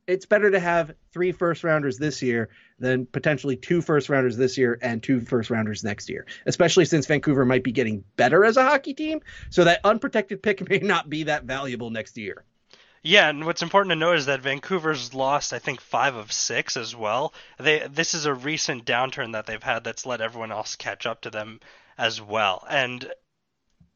it's 0.07 0.27
better 0.27 0.51
to 0.51 0.61
have 0.61 0.95
three 1.13 1.33
first 1.33 1.65
rounders 1.65 1.99
this 1.99 2.23
year 2.23 2.49
than 2.83 3.07
potentially 3.07 3.57
two 3.57 3.81
first 3.81 4.09
rounders 4.09 4.37
this 4.37 4.59
year 4.59 4.77
and 4.83 5.03
two 5.03 5.21
first 5.21 5.51
rounders 5.51 5.85
next 5.85 6.11
year, 6.11 6.27
especially 6.47 6.85
since 6.85 7.07
Vancouver 7.07 7.45
might 7.45 7.63
be 7.63 7.71
getting 7.71 8.03
better 8.17 8.45
as 8.45 8.57
a 8.57 8.65
hockey 8.65 8.93
team. 8.93 9.21
So 9.51 9.65
that 9.65 9.81
unprotected 9.85 10.43
pick 10.43 10.69
may 10.69 10.79
not 10.79 11.09
be 11.09 11.23
that 11.25 11.45
valuable 11.45 11.91
next 11.91 12.19
year. 12.19 12.45
Yeah, 13.05 13.29
and 13.29 13.47
what's 13.47 13.63
important 13.63 13.91
to 13.91 13.97
note 13.97 14.19
is 14.19 14.27
that 14.27 14.43
Vancouver's 14.43 15.15
lost, 15.15 15.53
I 15.53 15.59
think, 15.59 15.81
five 15.81 16.15
of 16.15 16.33
six 16.33 16.77
as 16.77 16.95
well. 16.95 17.35
They 17.59 17.87
this 17.89 18.15
is 18.15 18.27
a 18.27 18.35
recent 18.35 18.85
downturn 18.85 19.33
that 19.33 19.47
they've 19.47 19.63
had 19.63 19.85
that's 19.85 20.07
let 20.07 20.21
everyone 20.21 20.53
else 20.53 20.77
catch 20.77 21.07
up 21.07 21.23
to 21.23 21.31
them 21.31 21.61
as 21.99 22.21
well. 22.21 22.65
And 22.69 23.13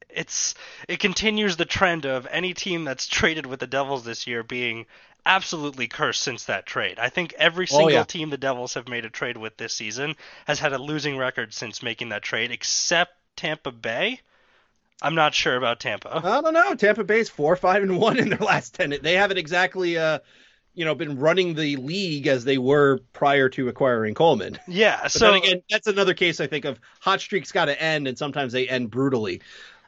it's 0.09 0.55
it 0.87 0.99
continues 0.99 1.55
the 1.55 1.65
trend 1.65 2.05
of 2.05 2.27
any 2.29 2.53
team 2.53 2.83
that's 2.83 3.07
traded 3.19 3.45
with 3.45 3.59
the 3.59 3.67
Devils 3.67 4.03
this 4.03 4.27
year 4.27 4.43
being 4.43 4.85
absolutely 5.27 5.87
cursed 5.87 6.23
since 6.23 6.45
that 6.45 6.65
trade. 6.65 6.97
I 6.97 7.09
think 7.09 7.33
every 7.37 7.67
single 7.67 7.87
oh, 7.87 7.89
yeah. 7.89 8.03
team 8.03 8.29
the 8.29 8.37
Devils 8.37 8.73
have 8.75 8.87
made 8.87 9.05
a 9.05 9.09
trade 9.09 9.37
with 9.37 9.57
this 9.57 9.73
season 9.73 10.15
has 10.45 10.59
had 10.59 10.73
a 10.73 10.77
losing 10.77 11.17
record 11.17 11.53
since 11.53 11.83
making 11.83 12.09
that 12.09 12.23
trade, 12.23 12.51
except 12.51 13.13
Tampa 13.35 13.71
Bay. 13.71 14.21
I'm 15.01 15.13
not 15.13 15.35
sure 15.35 15.55
about 15.55 15.79
Tampa. 15.79 16.21
I 16.23 16.41
don't 16.41 16.53
know. 16.53 16.73
Tampa 16.73 17.03
Bay's 17.03 17.29
four, 17.29 17.55
five, 17.55 17.83
and 17.83 17.99
one 17.99 18.17
in 18.17 18.29
their 18.29 18.39
last 18.39 18.73
ten. 18.73 18.95
They 19.01 19.13
haven't 19.13 19.37
exactly, 19.37 19.97
uh, 19.97 20.19
you 20.73 20.85
know, 20.85 20.95
been 20.95 21.19
running 21.19 21.53
the 21.53 21.75
league 21.75 22.25
as 22.25 22.45
they 22.45 22.57
were 22.57 22.99
prior 23.13 23.49
to 23.49 23.67
acquiring 23.67 24.15
Coleman. 24.15 24.57
Yeah. 24.67 24.99
But 25.03 25.11
so 25.11 25.33
again, 25.33 25.61
that's 25.69 25.87
another 25.87 26.13
case 26.13 26.39
I 26.39 26.47
think 26.47 26.65
of 26.65 26.79
hot 26.99 27.21
streaks 27.21 27.51
got 27.51 27.65
to 27.65 27.79
end, 27.79 28.07
and 28.07 28.17
sometimes 28.17 28.53
they 28.53 28.67
end 28.67 28.89
brutally, 28.89 29.41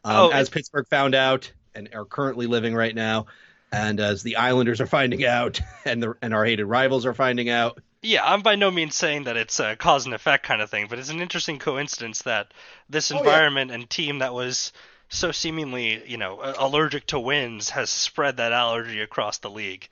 um, 0.04 0.16
oh, 0.16 0.30
as 0.30 0.50
Pittsburgh 0.50 0.88
found 0.88 1.16
out 1.16 1.52
and 1.74 1.90
are 1.94 2.06
currently 2.06 2.46
living 2.46 2.76
right 2.76 2.94
now. 2.94 3.26
And 3.72 4.00
as 4.00 4.24
the 4.24 4.38
Islanders 4.38 4.82
are 4.82 4.88
finding 4.88 5.26
out, 5.26 5.60
and 5.86 6.02
the 6.02 6.16
and 6.22 6.34
our 6.34 6.46
hated 6.46 6.66
rivals 6.66 7.06
are 7.06 7.14
finding 7.14 7.50
out, 7.50 7.80
Yeah, 8.02 8.24
I'm 8.26 8.42
by 8.42 8.56
no 8.56 8.72
means 8.72 8.96
saying 8.96 9.26
that 9.26 9.38
it's 9.38 9.60
a 9.60 9.76
cause 9.76 10.06
and 10.06 10.16
effect 10.16 10.46
kind 10.46 10.62
of 10.62 10.70
thing, 10.70 10.88
but 10.90 10.98
it's 11.00 11.10
an 11.10 11.22
interesting 11.22 11.60
coincidence 11.60 12.24
that 12.24 12.54
this 12.90 13.12
Oh, 13.12 13.16
yeah. 13.16 13.20
environment 13.22 13.72
and 13.72 13.90
team 13.90 14.20
that 14.20 14.34
was 14.34 14.72
so 15.10 15.32
seemingly, 15.32 16.04
you 16.08 16.18
know, 16.18 16.40
allergic 16.58 17.06
to 17.08 17.20
wins 17.20 17.72
has 17.72 17.90
spread 17.90 18.38
that 18.38 18.52
allergy 18.54 19.02
across 19.02 19.40
the 19.40 19.50
league. 19.50 19.88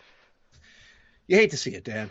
You 1.27 1.37
hate 1.37 1.51
to 1.51 1.57
see 1.57 1.73
it, 1.75 1.83
Dan. 1.83 2.09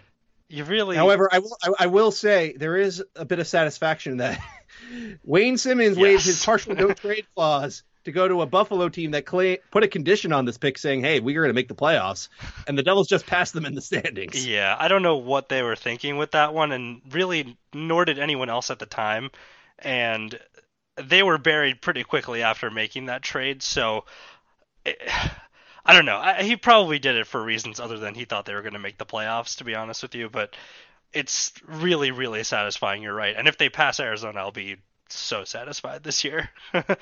You 0.49 0.65
really 0.65 0.97
However, 0.97 1.29
I 1.33 1.41
will 1.41 1.57
I, 1.63 1.71
I 1.81 1.87
will 1.87 2.13
say 2.13 2.53
there 2.57 2.77
is 2.77 3.03
a 3.17 3.25
bit 3.25 3.41
of 3.41 3.49
satisfaction 3.49 4.19
that 4.19 4.39
Wayne 5.25 5.57
Simmonds 5.57 5.99
waived 5.99 6.25
his 6.25 6.45
partial 6.45 6.75
no 6.77 6.93
trade 6.95 7.27
clause 7.35 7.83
to 8.07 8.13
go 8.13 8.27
to 8.27 8.43
a 8.43 8.47
Buffalo 8.47 8.89
team 8.89 9.11
that 9.11 9.27
put 9.27 9.83
a 9.83 9.89
condition 9.89 10.33
on 10.33 10.45
this 10.45 10.59
pick 10.59 10.79
saying, 10.79 11.03
"Hey, 11.03 11.21
we're 11.21 11.43
going 11.43 11.51
to 11.51 11.55
make 11.55 11.69
the 11.69 11.75
playoffs," 11.75 12.29
and 12.67 12.79
the 12.79 12.83
Devils 12.83 13.09
just 13.09 13.27
passed 13.27 13.53
them 13.53 13.67
in 13.67 13.75
the 13.75 13.81
standings. 13.83 14.47
Yeah, 14.47 14.75
I 14.79 14.89
don't 14.89 15.03
know 15.03 15.17
what 15.17 15.49
they 15.49 15.63
were 15.63 15.77
thinking 15.77 16.17
with 16.17 16.33
that 16.33 16.55
one, 16.55 16.73
and 16.73 17.03
really, 17.11 17.57
nor 17.75 18.05
did 18.05 18.19
anyone 18.19 18.49
else 18.49 18.71
at 18.71 18.79
the 18.79 18.87
time. 18.87 19.31
And 19.79 20.39
they 20.97 21.23
were 21.23 21.37
buried 21.37 21.83
pretty 21.83 22.03
quickly 22.03 22.43
after 22.43 22.71
making 22.71 23.07
that 23.07 23.23
trade, 23.23 23.63
so 23.63 24.05
eh, 24.87 24.95
I 25.85 25.93
don't 25.93 26.07
know. 26.07 26.17
I, 26.17 26.43
he 26.43 26.57
probably 26.57 26.99
did 26.99 27.17
it 27.17 27.27
for 27.27 27.43
reasons 27.43 27.79
other 27.79 27.99
than 27.99 28.15
he 28.15 28.25
thought 28.25 28.47
they 28.47 28.55
were 28.55 28.63
going 28.63 28.73
to 28.73 28.79
make 28.79 28.99
the 28.99 29.07
playoffs, 29.07 29.59
to 29.59 29.65
be 29.65 29.75
honest 29.75 30.03
with 30.03 30.15
you. 30.15 30.31
But 30.31 30.57
it's 31.13 31.53
really, 31.67 32.11
really 32.11 32.45
satisfying. 32.45 33.03
You're 33.03 33.15
right. 33.15 33.37
And 33.37 33.47
if 33.47 33.59
they 33.59 33.69
pass 33.69 34.01
Arizona, 34.01 34.41
I'll 34.41 34.53
be 34.53 34.77
so 35.09 35.45
satisfied 35.45 36.03
this 36.03 36.25
year. 36.25 36.51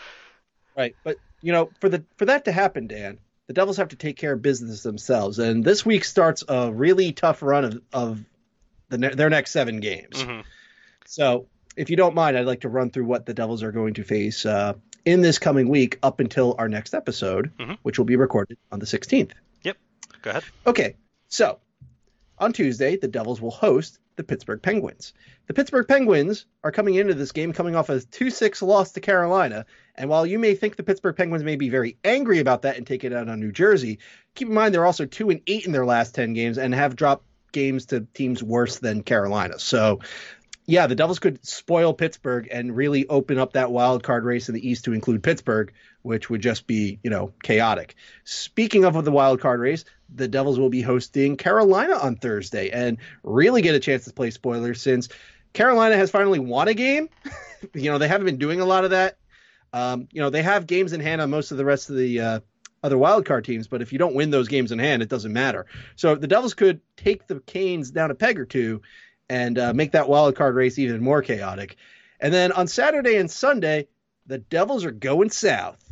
Right, 0.77 0.95
but 1.05 1.19
you 1.41 1.53
know, 1.53 1.71
for 1.81 1.89
the 1.89 2.05
for 2.17 2.25
that 2.27 2.47
to 2.47 2.53
happen, 2.53 2.87
Dan, 2.87 3.19
the 3.47 3.53
Devils 3.53 3.77
have 3.77 3.89
to 3.89 3.97
take 3.97 4.17
care 4.17 4.33
of 4.33 4.43
business 4.43 4.83
themselves, 4.83 5.39
and 5.39 5.65
this 5.65 5.85
week 5.87 6.05
starts 6.05 6.43
a 6.49 6.73
really 6.73 7.13
tough 7.13 7.43
run 7.43 7.65
of 7.65 7.81
of 7.93 8.25
the 8.89 8.99
ne- 8.99 9.15
their 9.15 9.31
next 9.31 9.51
seven 9.53 9.81
games. 9.81 10.17
Mhm. 10.23 10.45
So, 11.07 11.47
if 11.77 11.91
you 11.91 11.97
don't 11.97 12.15
mind, 12.15 12.37
I'd 12.37 12.47
like 12.47 12.63
to 12.63 12.69
run 12.69 12.91
through 12.91 13.05
what 13.05 13.27
the 13.27 13.35
Devils 13.35 13.63
are 13.63 13.73
going 13.73 13.95
to 13.95 14.05
face 14.05 14.45
uh, 14.47 14.75
in 15.05 15.21
this 15.21 15.39
coming 15.39 15.69
week 15.69 15.99
up 16.03 16.19
until 16.21 16.55
our 16.59 16.69
next 16.69 16.95
episode, 16.95 17.53
Mhm. 17.59 17.79
which 17.83 17.99
will 17.99 18.07
be 18.07 18.17
recorded 18.17 18.57
on 18.73 18.79
the 18.79 18.87
16th. 18.87 19.33
Yep. 19.63 19.77
Go 20.23 20.31
ahead. 20.31 20.45
Okay, 20.67 20.97
so 21.29 21.59
on 22.39 22.53
Tuesday, 22.53 22.97
the 22.97 23.09
Devils 23.09 23.41
will 23.41 23.51
host 23.51 23.99
the 24.17 24.25
Pittsburgh 24.25 24.63
Penguins. 24.63 25.13
The 25.47 25.55
Pittsburgh 25.55 25.87
Penguins 25.87 26.47
are 26.63 26.73
coming 26.73 26.95
into 26.95 27.15
this 27.15 27.33
game 27.33 27.53
coming 27.53 27.77
off 27.77 27.89
a 27.89 28.01
2 28.01 28.31
6 28.31 28.63
loss 28.63 28.93
to 28.93 29.01
Carolina. 29.01 29.67
And 29.95 30.09
while 30.11 30.27
you 30.27 30.39
may 30.39 30.55
think 30.55 30.77
the 30.77 30.83
Pittsburgh 30.83 31.17
Penguins 31.17 31.45
may 31.45 31.57
be 31.57 31.69
very 31.69 31.97
angry 32.05 32.39
about 32.39 32.63
that 32.63 32.77
and 32.77 32.87
take 32.87 33.05
it 33.05 33.13
out 33.13 33.29
on 33.29 33.41
New 33.41 33.53
Jersey, 33.53 33.99
keep 34.35 34.49
in 34.49 34.55
mind 34.55 34.75
they're 34.75 34.87
also 34.87 35.07
2 35.07 35.31
and 35.31 35.41
8 35.47 35.67
in 35.67 35.73
their 35.73 35.87
last 35.87 36.15
10 36.15 36.33
games 36.33 36.59
and 36.59 36.75
have 36.75 36.97
dropped 36.97 37.27
games 37.53 37.87
to 37.87 38.01
teams 38.15 38.43
worse 38.43 38.79
than 38.79 39.03
Carolina. 39.03 39.59
So, 39.59 40.01
yeah, 40.67 40.87
the 40.87 40.95
Devils 40.95 41.19
could 41.19 41.45
spoil 41.47 41.93
Pittsburgh 41.93 42.49
and 42.51 42.75
really 42.75 43.07
open 43.09 43.39
up 43.39 43.53
that 43.53 43.71
wild 43.71 44.03
card 44.03 44.25
race 44.25 44.49
in 44.49 44.55
the 44.55 44.67
East 44.67 44.87
to 44.87 44.93
include 44.93 45.23
Pittsburgh, 45.23 45.73
which 46.03 46.31
would 46.31 46.41
just 46.41 46.67
be, 46.67 46.99
you 47.03 47.11
know, 47.11 47.33
chaotic. 47.43 47.95
Speaking 48.25 48.85
of 48.85 49.05
the 49.05 49.11
wild 49.11 49.41
card 49.41 49.61
race, 49.61 49.85
the 50.13 50.29
Devils 50.29 50.59
will 50.59 50.71
be 50.71 50.83
hosting 50.83 51.37
Carolina 51.37 51.97
on 51.97 52.17
Thursday 52.17 52.71
and 52.71 52.99
really 53.23 53.63
get 53.63 53.75
a 53.75 53.81
chance 53.81 54.05
to 54.05 54.13
play 54.13 54.31
spoilers 54.31 54.81
since 54.81 55.09
Carolina 55.53 55.97
has 55.97 56.11
finally 56.11 56.39
won 56.39 56.69
a 56.69 56.75
game. 56.75 57.09
you 57.75 57.91
know, 57.91 57.99
they 57.99 58.09
haven't 58.09 58.27
been 58.27 58.39
doing 58.39 58.61
a 58.61 58.65
lot 58.65 58.85
of 58.85 58.91
that. 58.91 59.17
Um, 59.73 60.09
you 60.13 60.21
know, 60.21 60.31
they 60.31 60.43
have 60.43 60.67
games 60.67 60.93
in 60.93 61.01
hand 61.01 61.21
on 61.21 61.31
most 61.31 61.51
of 61.51 61.59
the 61.59 61.65
rest 61.65 61.91
of 61.91 61.97
the 61.97 62.21
uh, 62.21 62.41
other 62.83 62.99
wild 62.99 63.25
card 63.25 63.45
teams, 63.45 63.67
but 63.67 63.83
if 63.83 63.93
you 63.93 63.99
don't 63.99 64.15
win 64.15 64.31
those 64.31 64.49
games 64.49 64.71
in 64.71 64.79
hand, 64.79 65.03
it 65.03 65.09
doesn't 65.09 65.33
matter. 65.33 65.67
So 65.97 66.15
the 66.15 66.29
Devils 66.29 66.55
could 66.55 66.81
take 66.97 67.27
the 67.27 67.41
Canes 67.41 67.91
down 67.91 68.11
a 68.11 68.15
peg 68.15 68.39
or 68.39 68.45
two 68.45 68.83
and 69.29 69.59
uh, 69.59 69.73
make 69.73 69.93
that 69.93 70.09
wild 70.09 70.37
card 70.37 70.55
race 70.55 70.79
even 70.79 71.03
more 71.03 71.23
chaotic. 71.23 71.77
And 72.21 72.33
then 72.33 72.53
on 72.53 72.69
Saturday 72.69 73.17
and 73.17 73.31
Sunday, 73.31 73.89
the 74.27 74.39
Devils 74.39 74.85
are 74.85 74.93
going 74.93 75.31
south 75.31 75.83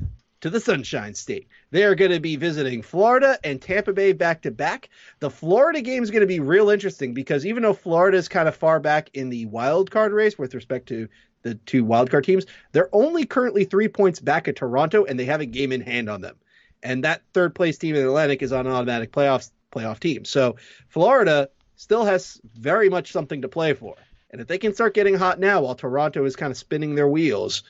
to 0.42 0.50
the 0.50 0.60
Sunshine 0.60 1.14
State. 1.14 1.48
They 1.70 1.84
are 1.84 1.94
going 1.94 2.10
to 2.10 2.20
be 2.20 2.36
visiting 2.36 2.82
Florida 2.82 3.38
and 3.44 3.62
Tampa 3.62 3.92
Bay 3.92 4.12
back 4.12 4.42
to 4.42 4.50
back. 4.50 4.90
The 5.20 5.30
Florida 5.30 5.80
game 5.80 6.02
is 6.02 6.10
going 6.10 6.20
to 6.20 6.26
be 6.26 6.40
real 6.40 6.68
interesting 6.68 7.14
because 7.14 7.46
even 7.46 7.62
though 7.62 7.72
Florida 7.72 8.18
is 8.18 8.28
kind 8.28 8.48
of 8.48 8.56
far 8.56 8.80
back 8.80 9.08
in 9.14 9.30
the 9.30 9.46
wild 9.46 9.90
card 9.90 10.12
race 10.12 10.36
with 10.36 10.54
respect 10.54 10.88
to 10.88 11.08
the 11.42 11.54
two 11.54 11.84
wild 11.84 12.10
card 12.10 12.24
teams, 12.24 12.44
they're 12.72 12.90
only 12.92 13.24
currently 13.24 13.64
three 13.64 13.88
points 13.88 14.18
back 14.18 14.48
at 14.48 14.56
Toronto 14.56 15.04
and 15.04 15.18
they 15.18 15.24
have 15.24 15.40
a 15.40 15.46
game 15.46 15.70
in 15.70 15.80
hand 15.80 16.10
on 16.10 16.20
them. 16.20 16.36
And 16.82 17.04
that 17.04 17.22
third 17.32 17.54
place 17.54 17.78
team 17.78 17.94
in 17.94 18.02
the 18.02 18.08
Atlantic 18.08 18.42
is 18.42 18.52
on 18.52 18.66
an 18.66 18.72
automatic 18.72 19.12
playoffs 19.12 19.50
playoff 19.70 20.00
team. 20.00 20.24
So 20.24 20.56
Florida 20.88 21.48
still 21.76 22.04
has 22.04 22.40
very 22.54 22.90
much 22.90 23.12
something 23.12 23.42
to 23.42 23.48
play 23.48 23.74
for. 23.74 23.94
And 24.30 24.40
if 24.40 24.48
they 24.48 24.58
can 24.58 24.74
start 24.74 24.94
getting 24.94 25.14
hot 25.14 25.38
now 25.38 25.62
while 25.62 25.76
Toronto 25.76 26.24
is 26.24 26.36
kind 26.36 26.50
of 26.50 26.56
spinning 26.56 26.94
their 26.94 27.08
wheels, 27.08 27.62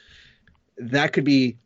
that 0.78 1.12
could 1.12 1.24
be 1.24 1.58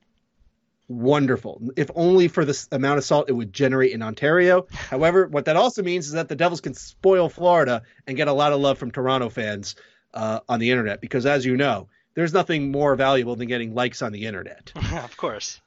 wonderful. 0.88 1.60
If 1.76 1.90
only 1.94 2.28
for 2.28 2.44
the 2.44 2.66
amount 2.72 2.98
of 2.98 3.04
salt 3.04 3.28
it 3.28 3.32
would 3.32 3.52
generate 3.52 3.92
in 3.92 4.02
Ontario. 4.02 4.66
However, 4.70 5.26
what 5.26 5.46
that 5.46 5.56
also 5.56 5.82
means 5.82 6.06
is 6.06 6.12
that 6.12 6.28
the 6.28 6.36
Devils 6.36 6.60
can 6.60 6.74
spoil 6.74 7.28
Florida 7.28 7.82
and 8.06 8.16
get 8.16 8.28
a 8.28 8.32
lot 8.32 8.52
of 8.52 8.60
love 8.60 8.78
from 8.78 8.90
Toronto 8.90 9.28
fans 9.28 9.76
uh, 10.14 10.40
on 10.48 10.60
the 10.60 10.70
internet 10.70 11.00
because, 11.00 11.26
as 11.26 11.44
you 11.44 11.56
know, 11.56 11.88
there's 12.14 12.32
nothing 12.32 12.70
more 12.70 12.96
valuable 12.96 13.36
than 13.36 13.48
getting 13.48 13.74
likes 13.74 14.02
on 14.02 14.12
the 14.12 14.26
internet. 14.26 14.72
of 14.92 15.16
course. 15.16 15.60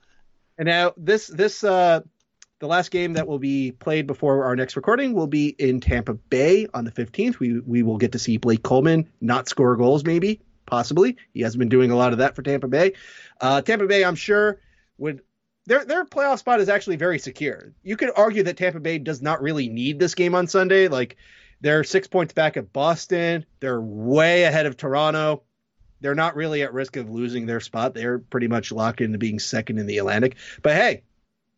And 0.57 0.67
now 0.67 0.93
this 0.97 1.27
this 1.27 1.63
uh, 1.63 2.01
the 2.59 2.67
last 2.67 2.91
game 2.91 3.13
that 3.13 3.27
will 3.27 3.39
be 3.39 3.71
played 3.71 4.07
before 4.07 4.45
our 4.45 4.55
next 4.55 4.75
recording 4.75 5.13
will 5.13 5.27
be 5.27 5.47
in 5.47 5.79
Tampa 5.79 6.13
Bay 6.13 6.67
on 6.73 6.83
the 6.83 6.91
15th. 6.91 7.39
We 7.39 7.59
we 7.59 7.83
will 7.83 7.97
get 7.97 8.13
to 8.13 8.19
see 8.19 8.37
Blake 8.37 8.63
Coleman 8.63 9.09
not 9.21 9.47
score 9.47 9.75
goals, 9.77 10.03
maybe 10.03 10.41
possibly. 10.65 11.17
He 11.33 11.41
has 11.41 11.55
been 11.55 11.69
doing 11.69 11.91
a 11.91 11.95
lot 11.95 12.13
of 12.13 12.19
that 12.19 12.35
for 12.35 12.43
Tampa 12.43 12.67
Bay. 12.67 12.93
Uh, 13.41 13.61
Tampa 13.61 13.87
Bay, 13.87 14.03
I'm 14.03 14.15
sure, 14.15 14.59
would 14.99 15.21
their 15.65 15.85
their 15.85 16.05
playoff 16.05 16.39
spot 16.39 16.59
is 16.59 16.69
actually 16.69 16.95
very 16.95 17.19
secure. 17.19 17.73
You 17.83 17.97
could 17.97 18.11
argue 18.15 18.43
that 18.43 18.57
Tampa 18.57 18.79
Bay 18.79 18.97
does 18.97 19.21
not 19.21 19.41
really 19.41 19.69
need 19.69 19.99
this 19.99 20.15
game 20.15 20.35
on 20.35 20.47
Sunday. 20.47 20.87
Like 20.87 21.17
they're 21.61 21.83
six 21.83 22.07
points 22.07 22.33
back 22.33 22.57
at 22.57 22.73
Boston. 22.73 23.45
They're 23.59 23.81
way 23.81 24.43
ahead 24.43 24.65
of 24.65 24.77
Toronto. 24.77 25.43
They're 26.01 26.15
not 26.15 26.35
really 26.35 26.63
at 26.63 26.73
risk 26.73 26.95
of 26.95 27.09
losing 27.09 27.45
their 27.45 27.59
spot. 27.59 27.93
They're 27.93 28.19
pretty 28.19 28.47
much 28.47 28.71
locked 28.71 29.01
into 29.01 29.17
being 29.17 29.39
second 29.39 29.79
in 29.79 29.85
the 29.85 29.97
Atlantic. 29.97 30.37
But 30.61 30.75
hey, 30.75 31.03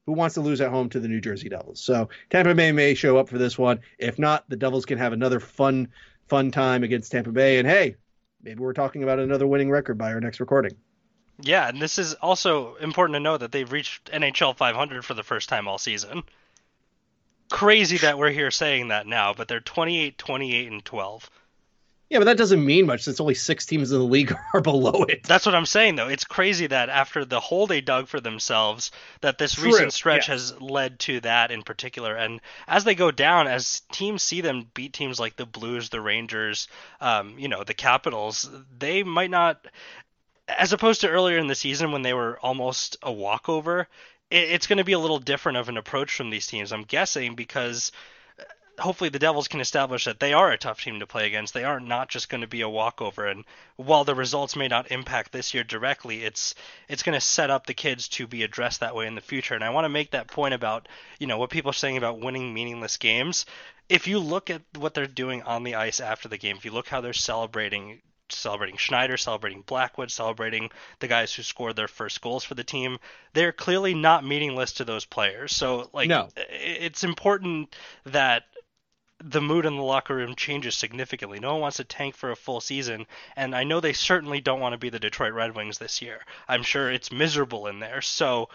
who 0.06 0.14
wants 0.14 0.36
to 0.36 0.42
lose 0.42 0.62
at 0.62 0.72
home 0.72 0.90
to 0.90 1.00
the 1.00 1.08
New 1.08 1.22
Jersey 1.22 1.48
Devils? 1.48 1.80
So 1.80 2.10
Tampa 2.30 2.56
Bay 2.56 2.72
may 2.72 2.96
show 2.96 3.18
up 3.18 3.30
for 3.30 3.38
this 3.38 3.58
one. 3.58 3.80
If 4.00 4.18
not, 4.18 4.50
the 4.50 4.58
Devils 4.58 4.86
can 4.86 4.98
have 4.98 5.14
another 5.14 5.40
fun, 5.40 5.90
fun 6.28 6.52
time 6.52 6.84
against 6.84 7.12
Tampa 7.12 7.32
Bay. 7.32 7.60
And 7.60 7.68
hey, 7.68 7.96
maybe 8.42 8.60
we're 8.60 8.74
talking 8.74 9.04
about 9.04 9.20
another 9.20 9.48
winning 9.48 9.70
record 9.70 9.98
by 9.98 10.12
our 10.12 10.20
next 10.20 10.40
recording. 10.40 10.76
Yeah, 11.42 11.68
and 11.68 11.82
this 11.82 11.98
is 11.98 12.14
also 12.16 12.76
important 12.76 13.16
to 13.16 13.20
know 13.20 13.38
that 13.38 13.52
they've 13.52 13.72
reached 13.72 14.12
NHL 14.12 14.56
500 14.56 15.04
for 15.06 15.14
the 15.14 15.24
first 15.24 15.50
time 15.50 15.68
all 15.68 15.78
season. 15.78 16.24
Crazy 17.50 17.98
that 17.98 18.18
we're 18.18 18.32
here 18.32 18.52
saying 18.52 18.90
that 18.90 19.08
now, 19.08 19.34
but 19.34 19.48
they're 19.48 19.60
28, 19.60 20.18
28, 20.18 20.72
and 20.72 20.86
12. 20.86 21.30
Yeah, 22.12 22.18
but 22.18 22.26
that 22.26 22.38
doesn't 22.38 22.66
mean 22.66 22.88
much 22.88 23.04
since 23.04 23.22
only 23.22 23.36
six 23.36 23.66
teams 23.66 23.94
in 23.94 23.98
the 23.98 24.04
league 24.04 24.36
are 24.54 24.60
below 24.60 25.06
it. 25.06 25.24
That's 25.24 25.46
what 25.46 25.56
I'm 25.56 25.66
saying, 25.66 25.96
though. 25.96 26.10
It's 26.10 26.26
crazy 26.26 26.68
that 26.68 26.90
after 26.90 27.24
the 27.24 27.40
hole 27.40 27.68
they 27.68 27.80
dug 27.80 28.10
for 28.10 28.20
themselves, 28.20 28.92
that 29.22 29.38
this 29.38 29.54
True, 29.54 29.68
recent 29.68 29.94
stretch 29.94 30.28
yes. 30.28 30.52
has 30.52 30.62
led 30.62 31.00
to 31.00 31.22
that 31.22 31.52
in 31.52 31.64
particular. 31.64 32.14
And 32.14 32.42
as 32.68 32.84
they 32.84 32.96
go 32.96 33.12
down, 33.12 33.48
as 33.48 33.84
teams 33.94 34.24
see 34.24 34.42
them 34.42 34.68
beat 34.74 34.92
teams 34.92 35.22
like 35.22 35.38
the 35.38 35.46
Blues, 35.46 35.88
the 35.88 36.02
Rangers, 36.02 36.68
um, 37.00 37.40
you 37.40 37.48
know, 37.48 37.64
the 37.64 37.74
Capitals, 37.74 38.50
they 38.78 39.04
might 39.04 39.32
not, 39.32 39.66
as 40.58 40.74
opposed 40.74 41.02
to 41.02 41.10
earlier 41.10 41.38
in 41.38 41.48
the 41.48 41.56
season 41.56 41.92
when 41.92 42.02
they 42.02 42.14
were 42.14 42.40
almost 42.40 42.98
a 43.04 43.12
walkover. 43.12 43.88
It, 44.30 44.50
it's 44.52 44.68
going 44.68 44.78
to 44.78 44.84
be 44.84 44.94
a 44.94 45.00
little 45.00 45.20
different 45.20 45.58
of 45.58 45.70
an 45.70 45.78
approach 45.78 46.14
from 46.14 46.30
these 46.30 46.48
teams, 46.48 46.72
I'm 46.72 46.84
guessing, 46.84 47.36
because 47.36 47.92
uh, 48.40 48.44
hopefully 48.82 49.10
the 49.10 49.20
Devils 49.20 49.48
can 49.48 49.62
establish 49.62 50.06
that 50.06 50.20
they 50.20 50.34
are 50.34 50.52
a 50.52 50.58
tough 50.58 50.82
team 50.82 51.00
to 51.00 51.08
play 51.08 51.28
against. 51.28 51.54
They 51.54 51.64
are 51.64 51.80
not 51.80 52.10
just 52.10 52.30
going 52.30 52.42
to 52.42 52.48
be 52.48 52.62
a 52.62 52.70
walkover. 52.70 53.28
And 53.28 53.46
while 53.76 54.04
the 54.04 54.16
results 54.16 54.56
may 54.56 54.68
not 54.68 54.92
impact 54.92 55.32
this 55.32 55.54
year 55.54 55.64
directly, 55.64 56.24
it's 56.24 56.56
it's 56.88 57.04
going 57.04 57.16
to 57.16 57.22
set 57.22 57.50
up 57.50 57.66
the 57.66 57.74
kids 57.74 58.08
to 58.10 58.28
be 58.28 58.44
addressed 58.44 58.80
that 58.80 58.96
way 58.96 59.08
in 59.08 59.16
the 59.16 59.22
future. 59.22 59.56
And 59.56 59.64
I 59.64 59.70
want 59.70 59.86
to 59.86 59.90
make 59.90 60.12
that 60.12 60.28
point 60.28 60.54
about 60.54 60.88
you 61.20 61.28
know 61.28 61.38
what 61.38 61.50
people 61.50 61.72
are 61.72 61.74
saying 61.74 61.98
about 61.98 62.20
winning 62.20 62.54
meaningless 62.54 62.98
games. 62.98 63.46
If 63.90 64.08
you 64.08 64.20
look 64.20 64.50
at 64.50 64.62
what 64.78 64.94
they're 64.94 65.06
doing 65.06 65.44
on 65.44 65.64
the 65.64 65.76
ice 65.76 66.00
after 66.00 66.30
the 66.30 66.38
game, 66.38 66.56
if 66.56 66.64
you 66.64 66.72
look 66.72 66.88
how 66.88 67.02
they're 67.02 67.12
celebrating 67.12 68.02
celebrating 68.34 68.78
Schneider, 68.78 69.18
celebrating 69.18 69.62
Blackwood, 69.62 70.12
celebrating 70.12 70.70
the 71.00 71.08
guys 71.08 71.34
who 71.34 71.44
scored 71.44 71.76
their 71.76 71.88
first 71.88 72.22
goals 72.22 72.44
for 72.44 72.56
the 72.56 72.64
team. 72.64 72.98
They're 73.34 73.52
clearly 73.52 73.94
not 73.94 74.26
meaningless 74.26 74.74
to 74.74 74.86
those 74.86 75.06
players. 75.06 75.56
So 75.56 75.90
like 75.94 76.10
No. 76.10 76.30
it's 76.36 77.04
important 77.04 77.76
that 78.06 78.44
the 79.24 79.42
mood 79.42 79.66
in 79.66 79.76
the 79.76 79.84
locker 79.84 80.16
room 80.16 80.36
changes 80.36 80.76
significantly. 80.76 81.40
No 81.40 81.52
one 81.54 81.62
wants 81.62 81.78
to 81.78 81.84
tank 81.84 82.16
for 82.16 82.32
a 82.32 82.36
full 82.36 82.60
season, 82.60 83.06
and 83.36 83.56
I 83.56 83.64
know 83.64 83.80
they 83.80 83.94
certainly 83.94 84.42
don't 84.42 84.60
want 84.60 84.74
to 84.74 84.80
be 84.80 84.90
the 84.90 85.00
Detroit 85.00 85.34
Red 85.34 85.56
Wings 85.56 85.78
this 85.78 86.02
year. 86.02 86.22
I'm 86.48 86.64
sure 86.64 86.92
it's 86.92 87.12
miserable 87.12 87.68
in 87.68 87.80
there. 87.80 88.02
So, 88.02 88.50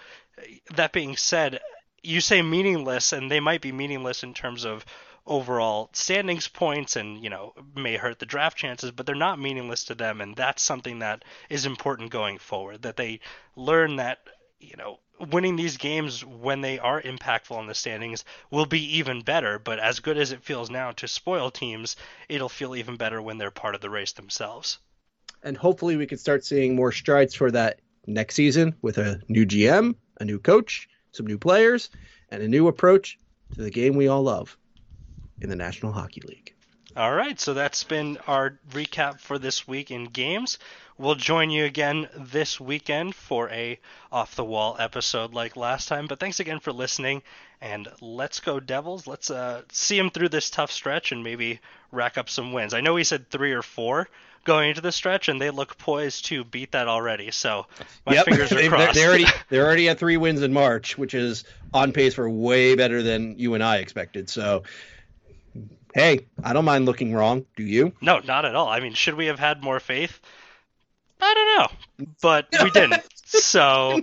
that 0.75 0.93
being 0.93 1.17
said, 1.17 1.61
you 2.03 2.21
say 2.21 2.43
meaningless, 2.43 3.13
and 3.13 3.31
they 3.31 3.41
might 3.41 3.61
be 3.61 3.71
meaningless 3.73 4.23
in 4.25 4.35
terms 4.35 4.65
of 4.65 4.85
overall 5.27 5.91
standings 5.93 6.47
points 6.47 6.97
and 6.97 7.23
you 7.23 7.31
know 7.31 7.53
may 7.75 7.97
hurt 7.97 8.19
the 8.19 8.27
draft 8.27 8.57
chances 8.57 8.91
but 8.91 9.07
they're 9.07 9.15
not 9.15 9.41
meaningless 9.41 9.85
to 9.85 9.95
them 9.95 10.21
and 10.21 10.37
that's 10.37 10.63
something 10.63 11.01
that 11.01 11.25
is 11.51 11.67
important 11.67 12.11
going 12.11 12.39
forward 12.39 12.83
that 12.83 12.97
they 12.97 13.19
learn 13.57 13.97
that 13.97 14.19
you 14.61 14.77
know 14.77 14.99
winning 15.33 15.57
these 15.57 15.79
games 15.79 16.25
when 16.25 16.61
they 16.61 16.79
are 16.79 17.01
impactful 17.01 17.59
in 17.59 17.67
the 17.67 17.75
standings 17.75 18.25
will 18.51 18.67
be 18.67 18.99
even 18.99 19.23
better 19.23 19.59
but 19.59 19.79
as 19.79 20.01
good 20.01 20.19
as 20.19 20.33
it 20.33 20.45
feels 20.45 20.71
now 20.71 20.93
to 20.93 21.09
spoil 21.09 21.51
teams 21.51 21.97
it'll 22.29 22.49
feel 22.49 22.77
even 22.77 22.97
better 22.97 23.21
when 23.21 23.39
they're 23.39 23.51
part 23.51 23.75
of 23.75 23.81
the 23.81 23.91
race 23.91 24.13
themselves. 24.13 24.79
And 25.43 25.57
hopefully 25.57 25.97
we 25.97 26.07
can 26.07 26.19
start 26.19 26.45
seeing 26.45 26.75
more 26.75 26.93
strides 26.93 27.35
for 27.35 27.51
that 27.51 27.81
next 28.07 28.35
season 28.35 28.75
with 28.83 28.99
a 28.99 29.21
new 29.29 29.47
GM, 29.47 29.95
a 30.21 30.25
new 30.25 30.39
coach, 30.39 30.89
some 31.13 31.27
new 31.27 31.39
players, 31.39 31.91
and 32.31 32.43
a 32.43 32.49
new 32.49 32.69
approach 32.69 33.19
to 33.55 33.63
the 33.63 33.71
game 33.71 33.95
we 33.95 34.09
all 34.09 34.23
love 34.23 34.57
in 35.41 35.49
the 35.49 35.57
National 35.57 35.93
Hockey 35.93 36.23
League. 36.23 36.53
All 36.97 37.15
right, 37.15 37.39
so 37.39 37.53
that's 37.53 37.85
been 37.85 38.17
our 38.27 38.59
recap 38.71 39.21
for 39.21 39.39
this 39.39 39.69
week 39.69 39.91
in 39.91 40.05
games. 40.05 40.59
We'll 40.97 41.15
join 41.15 41.51
you 41.51 41.67
again 41.67 42.09
this 42.17 42.59
weekend 42.59 43.15
for 43.15 43.51
a 43.51 43.79
off 44.11 44.35
the 44.35 44.45
wall 44.45 44.77
episode 44.79 45.35
like 45.35 45.57
last 45.57 45.89
time. 45.89 46.07
But 46.07 46.21
thanks 46.21 46.41
again 46.41 46.59
for 46.59 46.73
listening, 46.73 47.23
and 47.61 47.87
let's 48.01 48.41
go 48.41 48.61
Devils. 48.61 49.07
Let's 49.07 49.31
uh, 49.31 49.61
see 49.71 49.99
them 49.99 50.09
through 50.09 50.31
this 50.31 50.49
tough 50.49 50.73
stretch 50.73 51.13
and 51.13 51.23
maybe 51.23 51.61
rack 51.93 52.17
up 52.17 52.31
some 52.31 52.55
wins. 52.55 52.73
I 52.73 52.81
know 52.81 52.95
we 52.95 53.05
said 53.05 53.29
three 53.29 53.53
or 53.53 53.61
four 53.61 54.09
going 54.45 54.71
into 54.71 54.81
the 54.81 54.93
stretch, 54.93 55.29
and 55.29 55.39
they 55.39 55.51
look 55.51 55.77
poised 55.77 56.25
to 56.27 56.45
beat 56.45 56.73
that 56.73 56.89
already. 56.89 57.31
So 57.31 57.67
my 58.07 58.15
yep. 58.15 58.25
fingers 58.25 58.53
are 58.53 58.69
crossed. 58.71 58.95
they're, 58.95 59.09
already 59.09 59.27
they're 59.51 59.67
already 59.67 59.91
at 59.91 59.99
three 59.99 60.17
wins 60.17 60.41
in 60.41 60.55
March, 60.55 60.97
which 60.97 61.13
is 61.13 61.45
on 61.75 61.93
pace 61.93 62.15
for 62.15 62.31
way 62.31 62.75
better 62.75 63.03
than 63.03 63.39
you 63.39 63.53
and 63.53 63.63
I 63.63 63.79
expected. 63.79 64.31
So 64.31 64.63
hey, 65.97 66.27
I 66.45 66.53
don't 66.53 66.67
mind 66.67 66.85
looking 66.85 67.13
wrong. 67.13 67.47
Do 67.57 67.63
you? 67.63 67.93
No, 68.01 68.19
not 68.19 68.45
at 68.45 68.55
all. 68.55 68.69
I 68.69 68.81
mean, 68.81 68.93
should 68.93 69.15
we 69.15 69.27
have 69.27 69.39
had 69.39 69.63
more 69.63 69.81
faith? 69.81 70.21
I 71.21 71.35
don't 71.35 71.59
know, 71.59 72.07
but 72.21 72.47
we 72.63 72.71
didn't. 72.71 73.03
So 73.29 74.01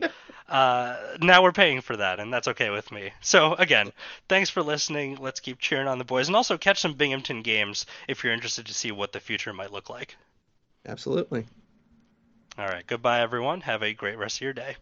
uh, 0.50 0.98
now 1.22 1.44
we're 1.44 1.54
paying 1.54 1.80
for 1.80 1.96
that, 1.96 2.20
and 2.20 2.32
that's 2.32 2.50
okay 2.50 2.70
with 2.70 2.92
me. 2.92 3.12
So 3.22 3.54
again, 3.54 3.92
thanks 4.28 4.50
for 4.50 4.62
listening. 4.62 5.16
Let's 5.16 5.40
keep 5.40 5.60
cheering 5.60 5.88
on 5.88 5.98
the 5.98 6.04
boys, 6.04 6.28
and 6.28 6.36
also 6.36 6.58
catch 6.58 6.82
some 6.82 6.96
Binghamton 6.96 7.42
games 7.42 7.86
if 8.10 8.24
you're 8.24 8.34
interested 8.34 8.66
to 8.66 8.74
see 8.74 8.92
what 8.92 9.14
the 9.14 9.22
future 9.22 9.54
might 9.54 9.72
look 9.72 9.90
like. 9.90 10.18
Absolutely. 10.86 11.46
All 12.58 12.68
right. 12.68 12.86
Goodbye, 12.86 13.22
everyone. 13.22 13.62
Have 13.62 13.82
a 13.82 13.94
great 13.94 14.18
rest 14.18 14.38
of 14.38 14.42
your 14.42 14.54
day. 14.54 14.76